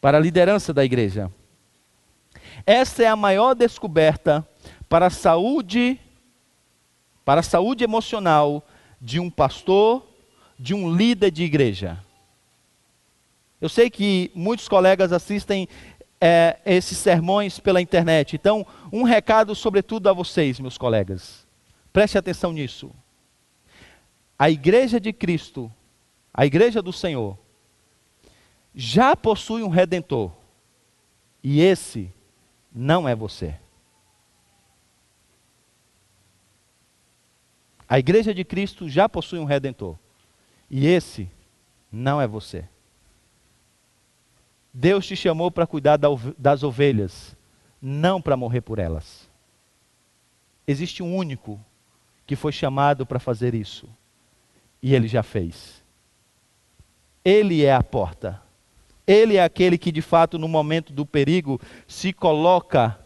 [0.00, 1.30] para a liderança da igreja.
[2.66, 4.46] Essa é a maior descoberta
[4.88, 5.98] para a saúde,
[7.24, 8.66] para a saúde emocional
[9.00, 10.06] de um pastor,
[10.58, 12.04] de um líder de igreja.
[13.60, 15.68] Eu sei que muitos colegas assistem
[16.20, 18.36] é, esses sermões pela internet.
[18.36, 21.46] Então, um recado sobretudo a vocês, meus colegas.
[21.92, 22.90] Preste atenção nisso.
[24.38, 25.72] A igreja de Cristo,
[26.32, 27.38] a igreja do Senhor,
[28.74, 30.30] já possui um redentor.
[31.42, 32.12] E esse
[32.72, 33.58] não é você.
[37.88, 39.98] A igreja de Cristo já possui um redentor.
[40.70, 41.28] E esse
[41.90, 42.68] não é você.
[44.72, 45.98] Deus te chamou para cuidar
[46.38, 47.36] das ovelhas,
[47.80, 49.28] não para morrer por elas.
[50.66, 51.60] Existe um único
[52.26, 53.88] que foi chamado para fazer isso.
[54.82, 55.82] E ele já fez.
[57.24, 58.40] Ele é a porta.
[59.06, 62.98] Ele é aquele que, de fato, no momento do perigo, se coloca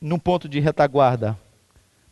[0.00, 1.38] no ponto de retaguarda.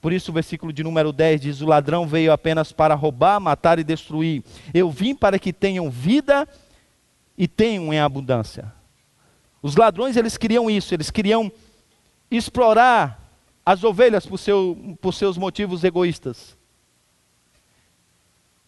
[0.01, 3.79] Por isso, o versículo de número 10 diz: O ladrão veio apenas para roubar, matar
[3.79, 4.45] e destruir.
[4.75, 6.64] Eu vim para que tenham vida e
[7.49, 8.73] tenham em abundância.
[9.63, 11.51] Os ladrões, eles queriam isso, eles queriam
[12.31, 13.21] explorar
[13.65, 16.57] as ovelhas por, seu, por seus motivos egoístas.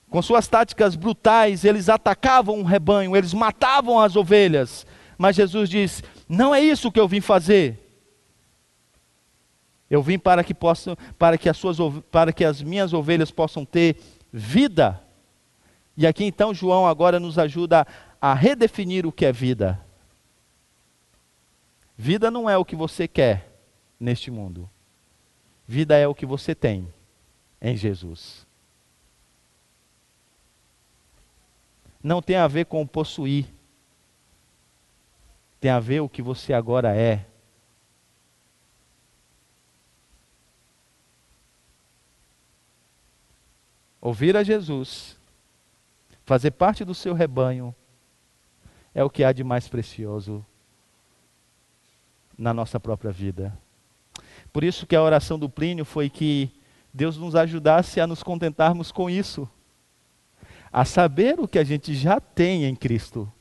[0.08, 4.86] Com suas táticas brutais, eles atacavam o rebanho, eles matavam as ovelhas.
[5.18, 7.82] Mas Jesus diz: Não é isso que eu vim fazer.
[9.90, 11.76] Eu vim para que possam, para que as suas,
[12.10, 13.96] para que as minhas ovelhas possam ter
[14.32, 15.00] vida.
[15.96, 17.86] E aqui então João agora nos ajuda
[18.20, 19.80] a redefinir o que é vida.
[21.96, 23.50] Vida não é o que você quer
[23.98, 24.68] neste mundo.
[25.66, 26.92] Vida é o que você tem
[27.60, 28.46] em Jesus.
[32.02, 33.46] Não tem a ver com possuir.
[35.58, 37.26] Tem a ver o que você agora é.
[44.00, 45.15] Ouvir a Jesus,
[46.26, 47.72] fazer parte do seu rebanho,
[48.92, 50.44] é o que há de mais precioso
[52.36, 53.56] na nossa própria vida.
[54.52, 56.50] Por isso que a oração do Plínio foi que
[56.92, 59.48] Deus nos ajudasse a nos contentarmos com isso,
[60.72, 63.32] a saber o que a gente já tem em Cristo.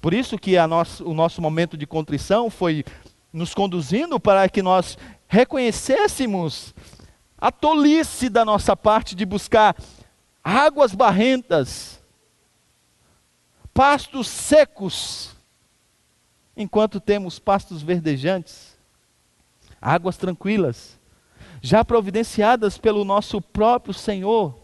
[0.00, 2.84] Por isso que nosso, o nosso momento de contrição foi
[3.32, 4.98] nos conduzindo para que nós
[5.28, 6.74] reconhecêssemos
[7.38, 9.76] a tolice da nossa parte de buscar
[10.48, 12.00] águas barrentas,
[13.74, 15.34] pastos secos,
[16.56, 18.76] enquanto temos pastos verdejantes
[19.80, 20.98] águas tranquilas,
[21.60, 24.58] já providenciadas pelo nosso próprio Senhor.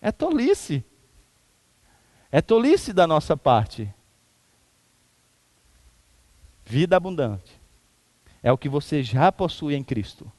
[0.00, 0.84] É tolice.
[2.30, 3.92] É tolice da nossa parte.
[6.64, 7.60] Vida abundante
[8.42, 10.30] é o que você já possui em Cristo.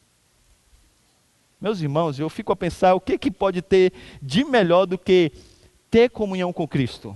[1.63, 3.91] Meus irmãos, eu fico a pensar o que, que pode ter
[4.21, 5.31] de melhor do que
[5.89, 7.15] ter comunhão com Cristo,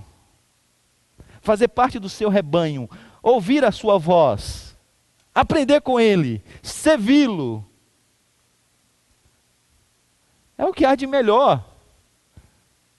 [1.42, 2.90] fazer parte do seu rebanho,
[3.22, 4.68] ouvir a sua voz
[5.38, 7.64] aprender com ele, servi-lo.
[10.58, 11.64] É o que há de melhor.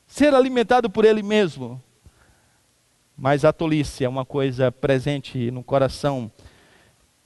[0.06, 1.82] Ser alimentado por ele mesmo.
[3.16, 6.30] Mas a tolice é uma coisa presente no coração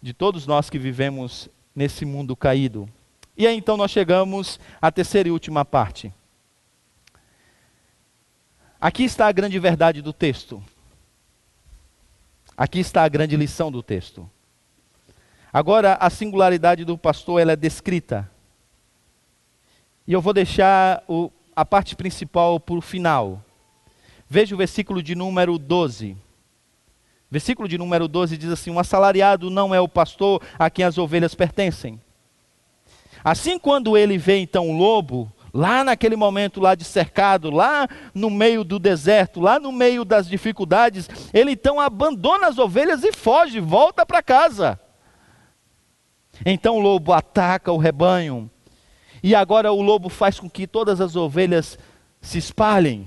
[0.01, 2.89] de todos nós que vivemos nesse mundo caído.
[3.37, 6.12] E aí então nós chegamos à terceira e última parte.
[8.80, 10.62] Aqui está a grande verdade do texto.
[12.57, 14.28] Aqui está a grande lição do texto.
[15.53, 18.28] Agora, a singularidade do pastor ela é descrita.
[20.07, 23.43] E eu vou deixar o, a parte principal para o final.
[24.28, 26.16] Veja o versículo de número 12.
[27.30, 30.99] Versículo de número 12 diz assim: Um assalariado não é o pastor a quem as
[30.99, 32.01] ovelhas pertencem.
[33.25, 38.31] Assim, quando ele vê então o lobo, lá naquele momento lá de cercado, lá no
[38.31, 43.61] meio do deserto, lá no meio das dificuldades, ele então abandona as ovelhas e foge,
[43.61, 44.81] volta para casa.
[46.45, 48.51] Então o lobo ataca o rebanho.
[49.23, 51.79] E agora o lobo faz com que todas as ovelhas
[52.20, 53.07] se espalhem.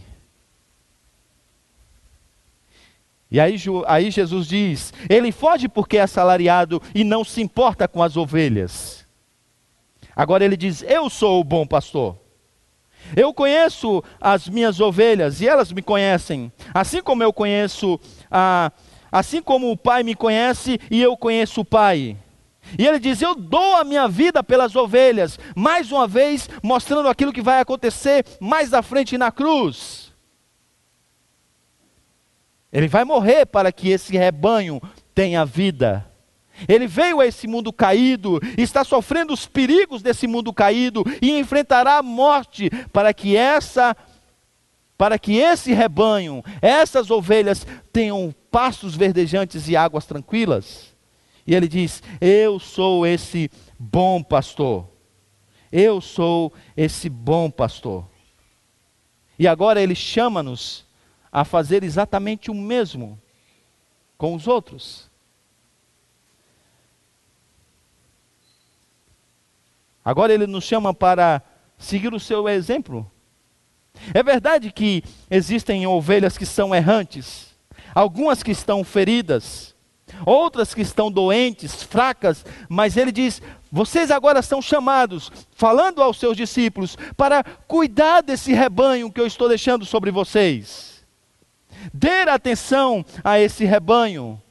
[3.29, 3.57] E aí,
[3.87, 9.04] aí Jesus diz: ele foge porque é assalariado e não se importa com as ovelhas.
[10.15, 12.17] Agora ele diz: Eu sou o bom pastor.
[13.15, 17.99] Eu conheço as minhas ovelhas e elas me conhecem, assim como eu conheço
[18.31, 18.71] a,
[19.11, 22.17] assim como o Pai me conhece e eu conheço o Pai.
[22.79, 27.33] E ele diz: Eu dou a minha vida pelas ovelhas, mais uma vez mostrando aquilo
[27.33, 30.13] que vai acontecer mais à frente na cruz.
[32.73, 34.81] Ele vai morrer para que esse rebanho
[35.13, 36.05] tenha vida.
[36.67, 41.97] Ele veio a esse mundo caído, está sofrendo os perigos desse mundo caído e enfrentará
[41.97, 43.95] a morte para que essa
[44.97, 50.95] para que esse rebanho, essas ovelhas tenham pastos verdejantes e águas tranquilas.
[51.45, 54.87] E ele diz: Eu sou esse bom pastor.
[55.71, 58.07] Eu sou esse bom pastor.
[59.37, 60.85] E agora ele chama-nos
[61.31, 63.19] a fazer exatamente o mesmo
[64.17, 65.11] com os outros.
[70.05, 71.41] Agora ele nos chama para
[71.79, 73.11] seguir o seu exemplo.
[74.13, 77.55] É verdade que existem ovelhas que são errantes,
[77.95, 79.73] algumas que estão feridas,
[80.25, 83.41] outras que estão doentes, fracas, mas ele diz:
[83.71, 89.49] vocês agora são chamados, falando aos seus discípulos, para cuidar desse rebanho que eu estou
[89.49, 91.03] deixando sobre vocês.
[91.93, 94.41] Dê atenção a esse rebanho.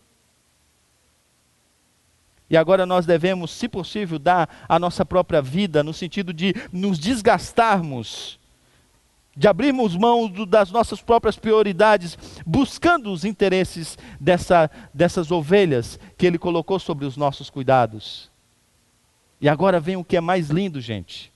[2.49, 6.99] E agora nós devemos, se possível, dar a nossa própria vida, no sentido de nos
[6.99, 8.39] desgastarmos
[9.37, 12.17] de abrirmos mão do, das nossas próprias prioridades,
[12.47, 18.31] buscando os interesses dessa, dessas ovelhas que Ele colocou sobre os nossos cuidados.
[19.41, 21.33] E agora vem o que é mais lindo, gente: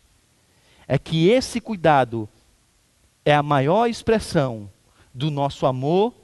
[0.86, 2.28] é que esse cuidado
[3.24, 4.70] é a maior expressão
[5.12, 6.14] do nosso amor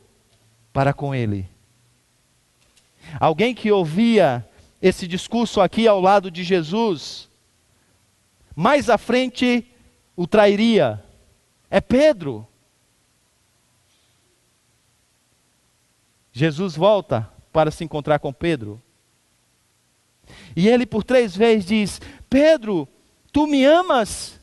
[0.73, 1.49] para com Ele.
[3.21, 4.47] Alguém que ouvia
[4.85, 7.31] esse discurso aqui ao lado de Jesus,
[8.55, 9.67] mais à frente
[10.15, 11.03] o trairia
[11.71, 12.47] é Pedro.
[16.31, 18.81] Jesus volta para se encontrar com Pedro.
[20.55, 22.87] E ele por três vezes diz: Pedro,
[23.33, 24.39] tu me amas?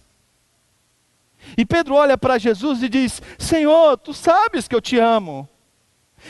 [1.55, 5.47] E Pedro olha para Jesus e diz: Senhor, tu sabes que eu te amo.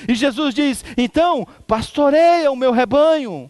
[0.05, 3.49] E Jesus diz: Então, pastoreia o meu rebanho.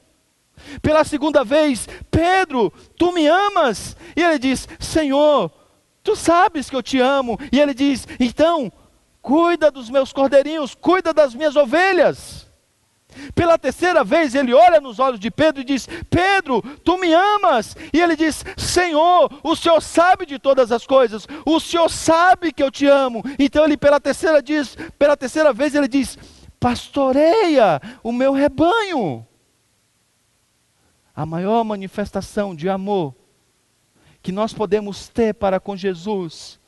[0.82, 3.96] Pela segunda vez, Pedro, tu me amas?
[4.16, 5.52] E ele diz: Senhor,
[6.04, 7.40] tu sabes que eu te amo.
[7.52, 8.72] E ele diz: Então,
[9.22, 12.50] cuida dos meus cordeirinhos, cuida das minhas ovelhas.
[13.36, 17.76] Pela terceira vez ele olha nos olhos de Pedro e diz: Pedro, tu me amas?
[17.94, 22.64] E ele diz: Senhor, o Senhor sabe de todas as coisas, o Senhor sabe que
[22.64, 23.24] eu te amo.
[23.38, 26.18] Então ele pela terceira diz, pela terceira vez ele diz:
[26.60, 29.26] Pastoreia o meu rebanho.
[31.16, 33.14] A maior manifestação de amor
[34.22, 36.60] que nós podemos ter para com Jesus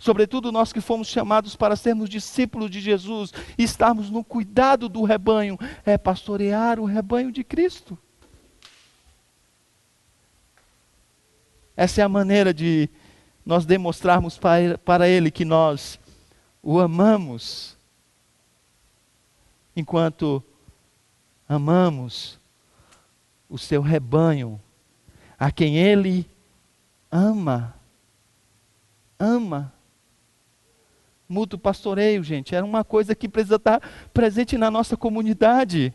[0.00, 5.04] sobretudo nós que fomos chamados para sermos discípulos de Jesus e estarmos no cuidado do
[5.04, 7.98] rebanho, é pastorear o rebanho de Cristo.
[11.76, 12.88] Essa é a maneira de
[13.44, 14.40] nós demonstrarmos
[14.84, 16.00] para Ele que nós
[16.62, 17.76] o amamos,
[19.76, 20.42] enquanto
[21.46, 22.39] amamos
[23.50, 24.58] o seu rebanho,
[25.38, 26.24] a quem Ele
[27.10, 27.74] ama.
[29.18, 29.74] Ama
[31.30, 32.54] mútuo pastoreio, gente.
[32.54, 33.80] Era uma coisa que precisa estar
[34.12, 35.94] presente na nossa comunidade.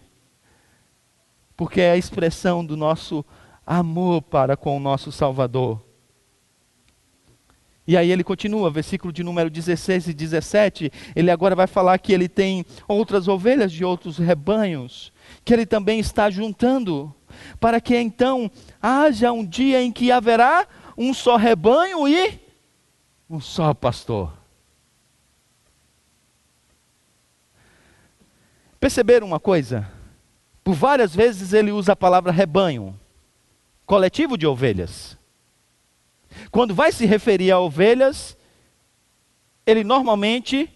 [1.57, 3.23] Porque é a expressão do nosso
[3.67, 5.83] amor para com o nosso Salvador.
[7.87, 12.11] E aí ele continua, versículo de número 16 e 17, ele agora vai falar que
[12.11, 15.13] ele tem outras ovelhas de outros rebanhos,
[15.43, 17.13] que ele também está juntando,
[17.59, 18.49] para que então
[18.81, 20.67] haja um dia em que haverá
[20.97, 22.39] um só rebanho e
[23.29, 24.33] um só pastor.
[28.79, 29.87] Perceberam uma coisa?
[30.63, 32.99] Por várias vezes ele usa a palavra rebanho,
[33.85, 35.17] coletivo de ovelhas.
[36.51, 38.37] Quando vai se referir a ovelhas,
[39.65, 40.69] ele normalmente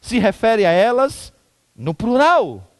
[0.00, 1.32] se refere a elas
[1.74, 2.70] no plural.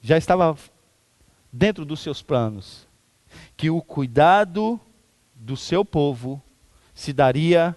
[0.00, 0.56] Já estava
[1.52, 2.86] dentro dos seus planos
[3.56, 4.80] que o cuidado
[5.34, 6.42] do seu povo
[6.94, 7.76] se daria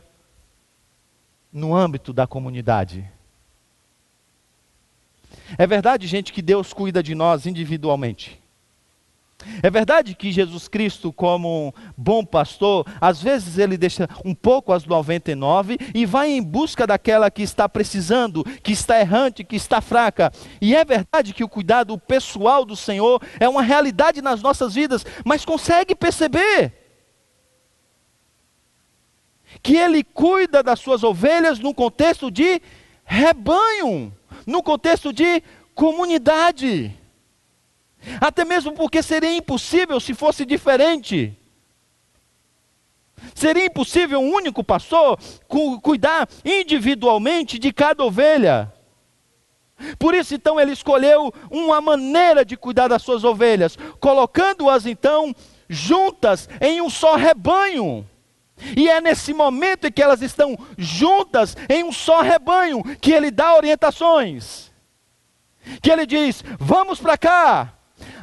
[1.52, 3.10] no âmbito da comunidade.
[5.58, 8.39] É verdade, gente, que Deus cuida de nós individualmente.
[9.64, 14.86] É verdade que Jesus Cristo, como bom pastor, às vezes ele deixa um pouco as
[14.86, 20.32] 99 e vai em busca daquela que está precisando, que está errante, que está fraca.
[20.60, 25.06] E é verdade que o cuidado pessoal do Senhor é uma realidade nas nossas vidas,
[25.24, 26.74] mas consegue perceber
[29.64, 32.62] que ele cuida das suas ovelhas no contexto de
[33.06, 34.14] rebanho,
[34.50, 35.41] no contexto de
[35.76, 36.95] comunidade.
[38.20, 41.38] Até mesmo porque seria impossível se fosse diferente.
[43.36, 48.74] Seria impossível um único pastor cu cuidar individualmente de cada ovelha.
[49.97, 55.34] Por isso, então, ele escolheu uma maneira de cuidar das suas ovelhas, colocando-as então
[55.70, 58.06] juntas em um só rebanho.
[58.76, 63.32] E é nesse momento em que elas estão juntas em um só rebanho que ele
[63.32, 64.72] dá orientações.
[65.82, 67.74] Que ele diz: "Vamos para cá.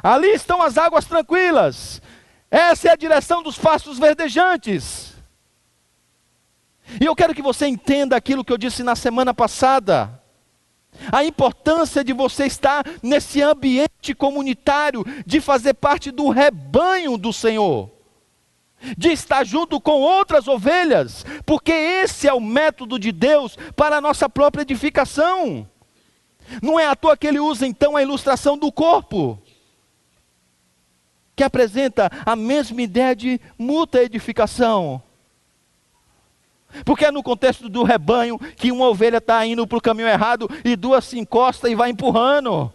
[0.01, 2.01] Ali estão as águas tranquilas.
[2.49, 5.15] Essa é a direção dos pastos verdejantes."
[7.01, 10.21] E eu quero que você entenda aquilo que eu disse na semana passada.
[11.11, 17.96] A importância de você estar nesse ambiente comunitário, de fazer parte do rebanho do Senhor
[18.97, 24.01] de estar junto com outras ovelhas, porque esse é o método de Deus para a
[24.01, 25.67] nossa própria edificação.
[26.61, 29.41] Não é à toa que ele usa então a ilustração do corpo,
[31.35, 35.01] que apresenta a mesma ideia de mútua edificação.
[36.85, 40.49] Porque é no contexto do rebanho que uma ovelha está indo para o caminho errado
[40.63, 42.71] e duas se encosta e vai empurrando.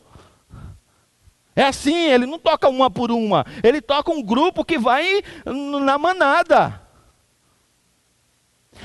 [1.54, 5.98] É assim, ele não toca uma por uma, ele toca um grupo que vai na
[5.98, 6.80] manada.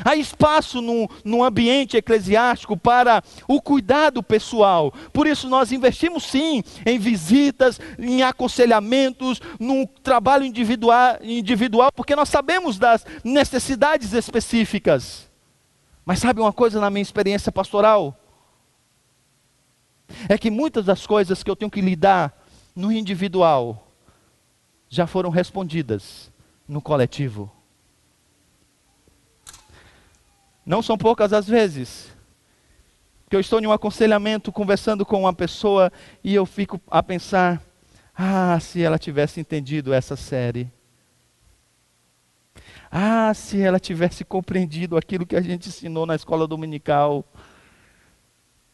[0.04, 4.94] Há espaço no, no ambiente eclesiástico para o cuidado pessoal.
[5.12, 12.30] Por isso, nós investimos sim em visitas, em aconselhamentos, no trabalho individual, individual, porque nós
[12.30, 15.30] sabemos das necessidades específicas.
[16.06, 18.16] Mas sabe uma coisa na minha experiência pastoral?
[20.30, 22.34] É que muitas das coisas que eu tenho que lidar
[22.78, 23.92] no individual
[24.88, 26.32] já foram respondidas
[26.68, 27.52] no coletivo.
[30.64, 32.16] Não são poucas as vezes
[33.28, 35.92] que eu estou em um aconselhamento conversando com uma pessoa
[36.24, 37.60] e eu fico a pensar:
[38.16, 40.72] ah, se ela tivesse entendido essa série.
[42.92, 47.26] Ah, se ela tivesse compreendido aquilo que a gente ensinou na escola dominical,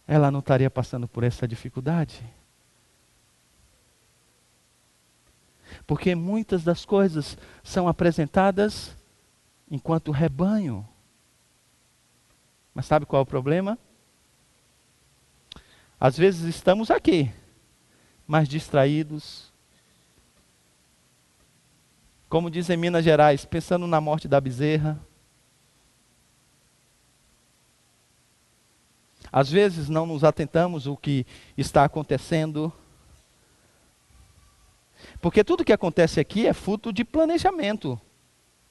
[0.06, 2.22] ela não estaria passando por essa dificuldade.
[5.94, 8.96] Porque muitas das coisas são apresentadas
[9.70, 10.84] enquanto rebanho.
[12.74, 13.78] Mas sabe qual é o problema?
[16.00, 17.32] Às vezes estamos aqui,
[18.26, 19.54] mas distraídos.
[22.28, 25.00] Como diz em Minas Gerais, pensando na morte da bezerra.
[29.32, 31.24] Às vezes não nos atentamos o que
[31.56, 32.74] está acontecendo.
[35.24, 37.98] Porque tudo que acontece aqui é fruto de planejamento.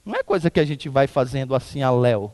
[0.04, 2.30] Não é coisa que a gente vai fazendo assim a léu.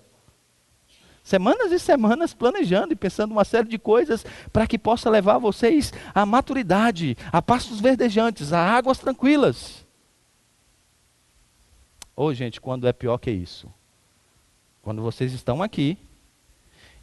[1.23, 5.93] Semanas e semanas planejando e pensando uma série de coisas para que possa levar vocês
[6.13, 9.87] à maturidade, a passos verdejantes, a águas tranquilas.
[12.17, 13.73] Ô, oh, gente, quando é pior que isso?
[14.83, 15.97] Quando vocês estão aqui,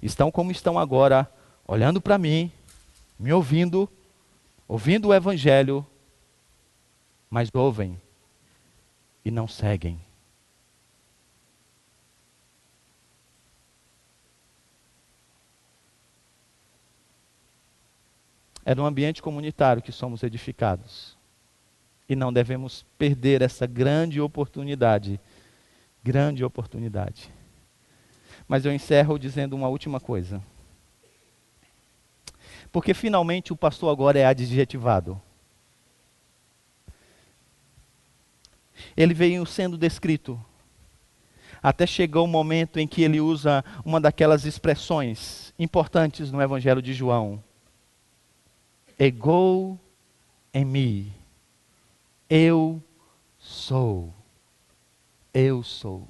[0.01, 1.32] estão como estão agora,
[1.66, 2.51] olhando para mim,
[3.18, 3.89] me ouvindo,
[4.68, 5.88] ouvindo o Evangelho,
[7.30, 7.99] mas ouvem
[9.23, 9.99] e não seguem.
[18.65, 21.15] É no ambiente comunitário que somos edificados.
[22.09, 25.19] E não devemos perder essa grande oportunidade.
[26.03, 27.32] Grande oportunidade.
[28.47, 30.41] Mas eu encerro dizendo uma última coisa.
[32.71, 35.21] Porque finalmente o pastor agora é adjetivado.
[38.95, 40.39] Ele veio sendo descrito.
[41.61, 46.93] Até chegou o momento em que ele usa uma daquelas expressões importantes no Evangelho de
[46.93, 47.43] João
[48.97, 49.80] ego
[50.53, 51.13] em mim.
[52.30, 52.82] Eu
[53.38, 54.13] sou.
[55.34, 56.07] Eu sou.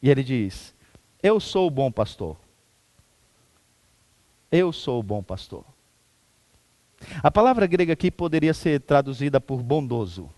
[0.00, 0.74] E ele diz:
[1.22, 2.36] Eu sou o bom pastor.
[4.50, 5.64] Eu sou o bom pastor.
[7.22, 10.30] A palavra grega aqui poderia ser traduzida por bondoso.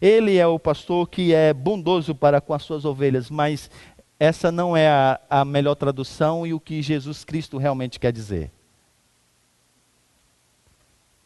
[0.00, 3.70] Ele é o pastor que é bondoso para com as suas ovelhas, mas
[4.18, 8.50] essa não é a, a melhor tradução e o que Jesus Cristo realmente quer dizer.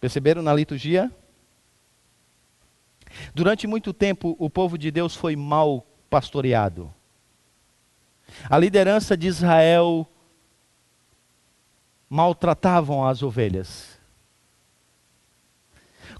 [0.00, 1.10] Perceberam na liturgia?
[3.34, 6.92] Durante muito tempo, o povo de Deus foi mal pastoreado.
[8.48, 10.06] A liderança de Israel
[12.08, 13.99] maltratavam as ovelhas.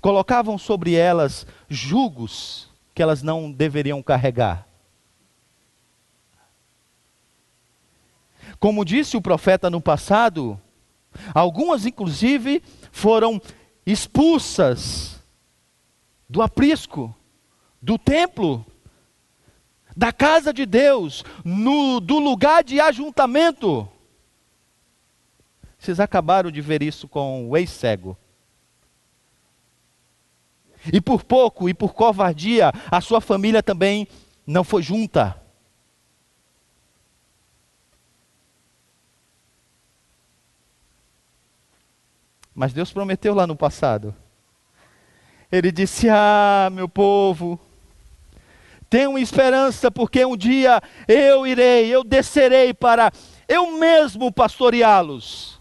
[0.01, 4.67] Colocavam sobre elas jugos que elas não deveriam carregar.
[8.59, 10.61] Como disse o profeta no passado,
[11.35, 13.41] algumas inclusive foram
[13.87, 15.21] expulsas
[16.29, 17.15] do aprisco,
[17.81, 18.65] do templo,
[19.97, 23.89] da casa de Deus, no, do lugar de ajuntamento.
[25.79, 28.17] Vocês acabaram de ver isso com o ex-cego.
[30.93, 34.09] E por pouco e por covardia, a sua família também
[34.47, 35.41] não foi junta.
[42.55, 44.14] Mas Deus prometeu lá no passado.
[45.53, 47.61] Ele disse: Ah, meu povo,
[48.89, 53.12] tenham esperança, porque um dia eu irei, eu descerei para
[53.47, 55.60] eu mesmo pastoreá-los.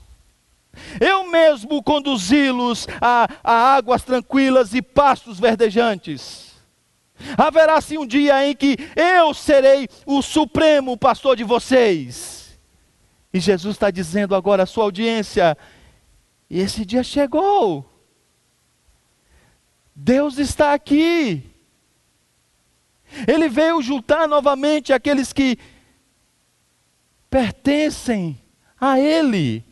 [1.00, 6.50] Eu mesmo conduzi-los a, a águas tranquilas e pastos verdejantes.
[7.38, 12.58] Haverá sim um dia em que eu serei o supremo pastor de vocês.
[13.34, 15.58] E Jesus está dizendo agora à sua audiência:
[16.50, 17.86] e esse dia chegou.
[19.94, 21.44] Deus está aqui.
[23.28, 25.58] Ele veio juntar novamente aqueles que
[27.30, 28.40] pertencem
[28.80, 29.64] a Ele.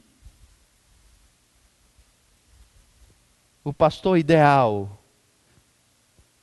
[3.68, 4.98] O pastor ideal.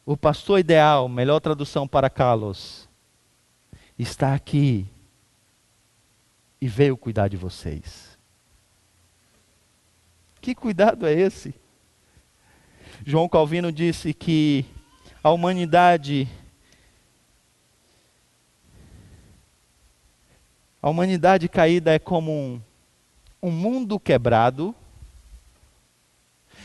[0.04, 2.86] O pastor ideal, melhor tradução para Carlos,
[3.98, 4.86] está aqui
[6.60, 8.18] e veio cuidar de vocês.
[10.38, 11.54] Que cuidado é esse?
[13.06, 14.66] João Calvino disse que
[15.22, 16.28] a humanidade
[20.82, 22.60] a humanidade caída é como um,
[23.42, 24.74] um mundo quebrado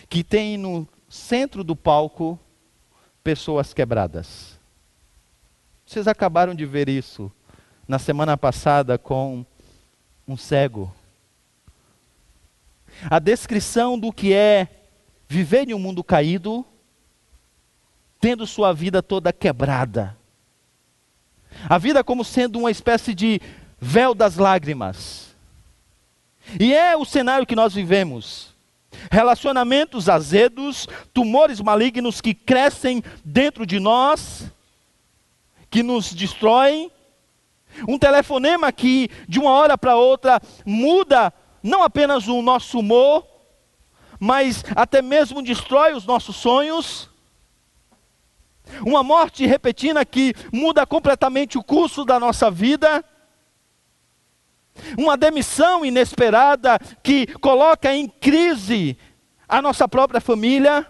[0.10, 2.40] que tem no centro do palco
[3.24, 4.60] pessoas quebradas.
[5.86, 7.32] Vocês acabaram de ver isso
[7.88, 9.46] na semana passada com
[10.28, 10.94] um cego
[13.10, 14.68] a descrição do que é
[15.28, 16.66] viver em um mundo caído,
[18.20, 20.18] tendo sua vida toda quebrada.
[21.70, 23.40] A vida como sendo uma espécie de
[23.80, 25.36] véu das lágrimas.
[26.60, 28.56] E é o cenário que nós vivemos.
[29.12, 34.46] Relacionamentos azedos, tumores malignos que crescem dentro de nós,
[35.70, 36.92] que nos destroem.
[37.88, 41.32] Um telefonema que, de uma hora para outra, muda
[41.62, 43.26] não apenas o nosso humor,
[44.20, 47.10] mas até mesmo destrói os nossos sonhos.
[48.86, 53.04] Uma morte repentina que muda completamente o curso da nossa vida.
[54.98, 58.98] Uma demissão inesperada que coloca em crise
[59.48, 60.86] a nossa própria família.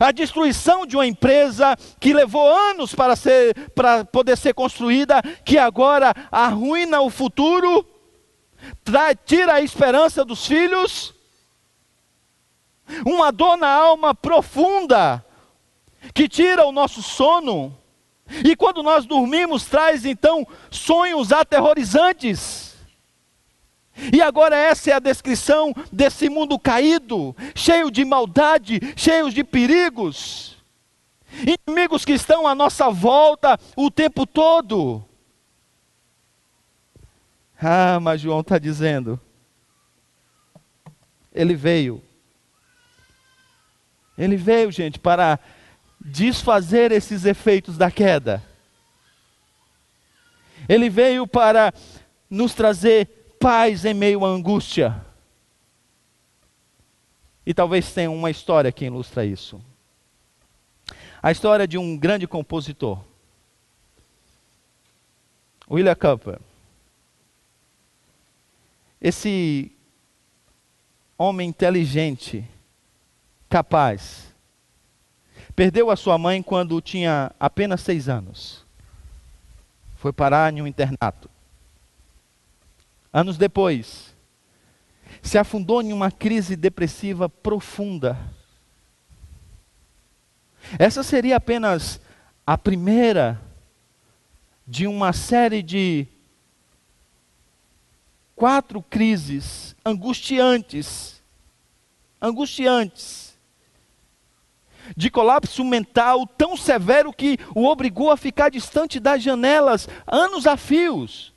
[0.00, 5.58] A destruição de uma empresa que levou anos para, ser, para poder ser construída, que
[5.58, 7.86] agora arruina o futuro,
[9.26, 11.14] tira a esperança dos filhos.
[13.04, 15.24] Uma dor na alma profunda,
[16.14, 17.76] que tira o nosso sono.
[18.44, 22.74] E quando nós dormimos, traz então sonhos aterrorizantes.
[24.12, 30.56] E agora essa é a descrição desse mundo caído, cheio de maldade, cheio de perigos.
[31.66, 35.04] Inimigos que estão à nossa volta o tempo todo.
[37.60, 39.20] Ah, mas João está dizendo.
[41.32, 42.02] Ele veio.
[44.16, 45.38] Ele veio, gente, para
[46.04, 48.42] desfazer esses efeitos da queda.
[50.68, 51.72] Ele veio para
[52.28, 55.04] nos trazer paz em meio à angústia.
[57.46, 59.60] E talvez tenha uma história que ilustra isso.
[61.22, 63.02] A história de um grande compositor,
[65.70, 66.38] William Cooper.
[69.00, 69.72] Esse
[71.16, 72.46] homem inteligente,
[73.48, 74.33] capaz,
[75.56, 78.64] Perdeu a sua mãe quando tinha apenas seis anos.
[79.96, 81.30] Foi parar em um internato.
[83.12, 84.14] Anos depois,
[85.22, 88.18] se afundou em uma crise depressiva profunda.
[90.78, 92.00] Essa seria apenas
[92.46, 93.40] a primeira
[94.66, 96.06] de uma série de
[98.34, 101.22] quatro crises angustiantes,
[102.20, 103.33] angustiantes,
[104.96, 110.56] de colapso mental tão severo que o obrigou a ficar distante das janelas anos a
[110.56, 111.32] fios.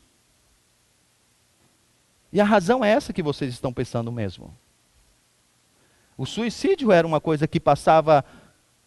[2.31, 4.55] E a razão é essa que vocês estão pensando mesmo.
[6.17, 8.25] O suicídio era uma coisa que passava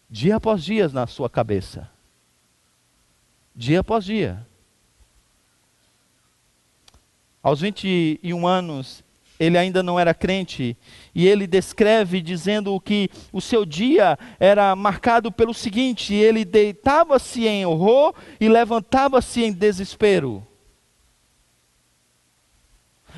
[0.09, 1.89] dia após dia na sua cabeça.
[3.55, 4.45] Dia após dia.
[7.41, 9.03] Aos 21 anos,
[9.41, 10.77] ele ainda não era crente,
[11.15, 17.65] e ele descreve dizendo que o seu dia era marcado pelo seguinte: ele deitava-se em
[17.65, 20.45] horror e levantava-se em desespero.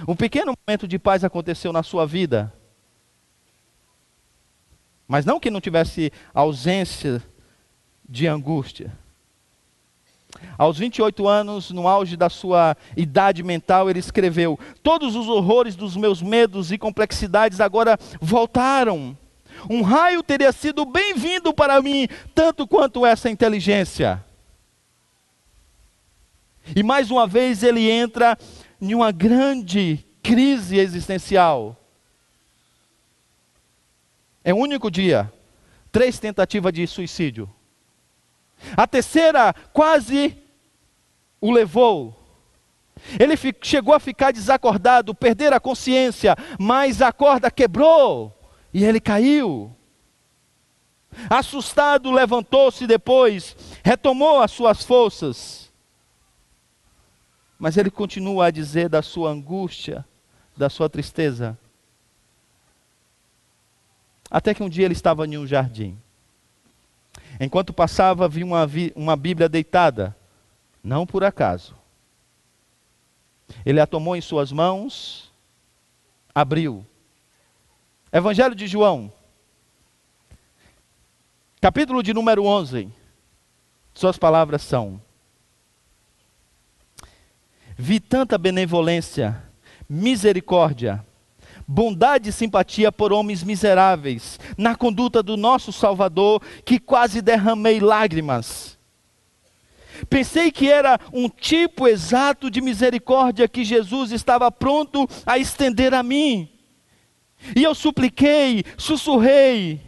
[0.07, 2.53] Um pequeno momento de paz aconteceu na sua vida,
[5.05, 7.21] mas não que não tivesse ausência
[8.07, 8.97] de angústia.
[10.57, 15.95] Aos 28 anos, no auge da sua idade mental, ele escreveu: Todos os horrores dos
[15.95, 19.17] meus medos e complexidades agora voltaram.
[19.69, 24.23] Um raio teria sido bem-vindo para mim, tanto quanto essa inteligência.
[26.75, 28.37] E mais uma vez ele entra
[28.81, 31.77] em uma grande crise existencial.
[34.43, 35.31] É o único dia.
[35.91, 37.49] Três tentativas de suicídio.
[38.75, 40.37] A terceira quase
[41.39, 42.19] o levou.
[43.19, 48.33] Ele chegou a ficar desacordado, perder a consciência, mas a corda quebrou
[48.73, 49.75] e ele caiu.
[51.29, 55.71] Assustado, levantou-se depois, retomou as suas forças.
[57.59, 60.05] Mas ele continua a dizer da sua angústia,
[60.57, 61.57] da sua tristeza.
[64.29, 65.97] Até que um dia ele estava em um jardim.
[67.39, 70.15] Enquanto passava, vi uma, uma Bíblia deitada,
[70.83, 71.75] não por acaso.
[73.65, 75.31] Ele a tomou em suas mãos,
[76.33, 76.85] abriu.
[78.11, 79.11] Evangelho de João,
[81.59, 82.91] capítulo de número 11.
[83.93, 85.01] Suas palavras são:
[87.75, 89.43] Vi tanta benevolência,
[89.89, 91.03] misericórdia,
[91.67, 98.77] bondade e simpatia por homens miseráveis, na conduta do nosso Salvador, que quase derramei lágrimas.
[100.09, 106.03] Pensei que era um tipo exato de misericórdia que Jesus estava pronto a estender a
[106.03, 106.49] mim.
[107.55, 109.81] E eu supliquei, sussurrei: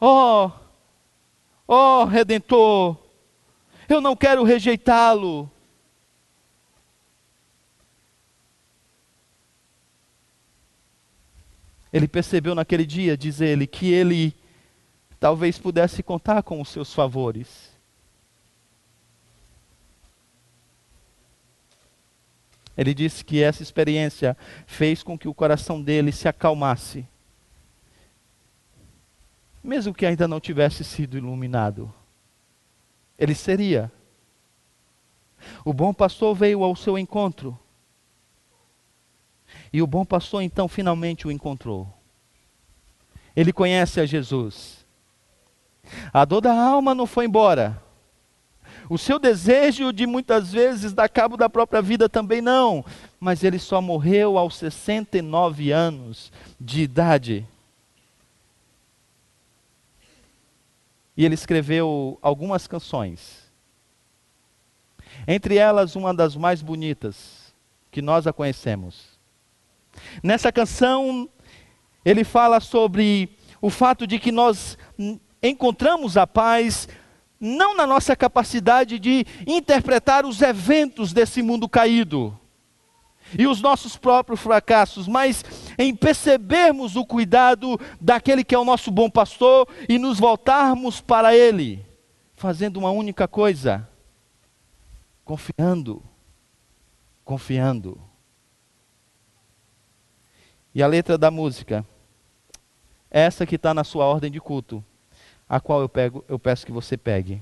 [0.00, 0.52] Ó, oh,
[1.68, 2.96] ó oh, Redentor,
[3.88, 5.50] eu não quero rejeitá-lo.
[11.96, 14.36] Ele percebeu naquele dia, diz ele, que ele
[15.18, 17.70] talvez pudesse contar com os seus favores.
[22.76, 24.36] Ele disse que essa experiência
[24.66, 27.08] fez com que o coração dele se acalmasse,
[29.64, 31.90] mesmo que ainda não tivesse sido iluminado.
[33.18, 33.90] Ele seria.
[35.64, 37.58] O bom pastor veio ao seu encontro.
[39.76, 41.86] E o bom pastor então finalmente o encontrou.
[43.36, 44.86] Ele conhece a Jesus.
[46.10, 47.82] A dor da alma não foi embora.
[48.88, 52.82] O seu desejo de muitas vezes dar cabo da própria vida também não.
[53.20, 57.46] Mas ele só morreu aos 69 anos de idade.
[61.14, 63.42] E ele escreveu algumas canções.
[65.28, 67.52] Entre elas, uma das mais bonitas,
[67.90, 69.15] que nós a conhecemos.
[70.22, 71.28] Nessa canção,
[72.04, 73.30] ele fala sobre
[73.60, 74.76] o fato de que nós
[75.42, 76.88] encontramos a paz
[77.38, 82.38] não na nossa capacidade de interpretar os eventos desse mundo caído
[83.36, 85.44] e os nossos próprios fracassos, mas
[85.78, 91.36] em percebermos o cuidado daquele que é o nosso bom pastor e nos voltarmos para
[91.36, 91.84] ele,
[92.34, 93.88] fazendo uma única coisa:
[95.24, 96.02] confiando,
[97.24, 98.05] confiando.
[100.76, 101.86] E a letra da música,
[103.10, 104.84] essa que está na sua ordem de culto
[105.48, 107.40] a qual eu, pego, eu peço que você pegue.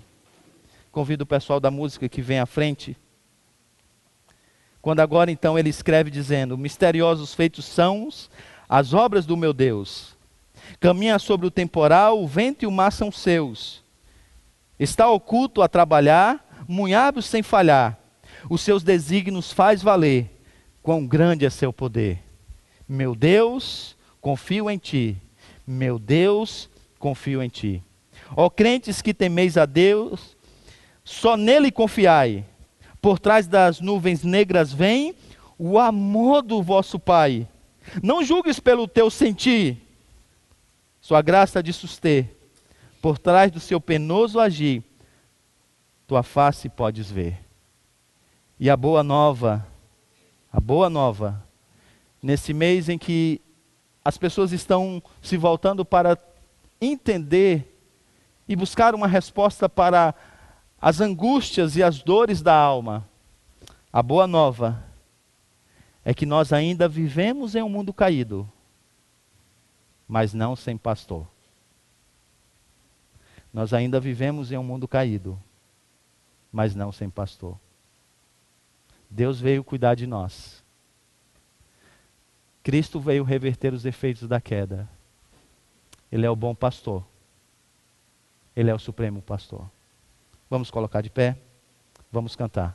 [0.93, 2.97] Convido o pessoal da música que vem à frente.
[4.81, 8.09] Quando agora então ele escreve dizendo: Misteriosos feitos são
[8.69, 10.17] as obras do meu Deus.
[10.79, 13.83] Caminha sobre o temporal, o vento e o mar são seus.
[14.79, 17.99] Está oculto a trabalhar, munhável sem falhar.
[18.49, 20.31] Os seus desígnios faz valer.
[20.81, 22.24] Quão grande é seu poder.
[22.89, 25.17] Meu Deus, confio em ti.
[25.67, 26.69] Meu Deus,
[26.99, 27.83] confio em ti.
[28.37, 30.37] Ó crentes que temeis a Deus,
[31.05, 32.45] só nele confiai.
[33.01, 35.15] Por trás das nuvens negras vem
[35.59, 37.47] o amor do vosso Pai.
[38.03, 39.79] Não julgues pelo teu sentir,
[41.01, 42.31] sua graça de suster.
[43.03, 44.83] Por trás do seu penoso agir,
[46.07, 47.39] tua face podes ver.
[48.59, 49.67] E a boa nova,
[50.51, 51.47] a boa nova,
[52.25, 53.39] nesse mês em que
[54.03, 56.19] as pessoas estão se voltando para
[56.81, 57.79] entender
[58.49, 60.15] e buscar uma resposta para
[60.81, 63.07] as angústias e as dores da alma.
[63.93, 64.83] A boa nova
[66.03, 68.51] é que nós ainda vivemos em um mundo caído,
[70.09, 71.27] mas não sem pastor.
[73.53, 75.39] Nós ainda vivemos em um mundo caído,
[76.51, 77.61] mas não sem pastor.
[79.11, 80.64] Deus veio cuidar de nós.
[82.65, 84.89] Cristo veio reverter os efeitos da queda.
[86.11, 87.05] Ele é o bom pastor.
[88.57, 89.71] Ele é o supremo pastor.
[90.49, 91.37] Vamos colocar de pé?
[92.11, 92.75] Vamos cantar.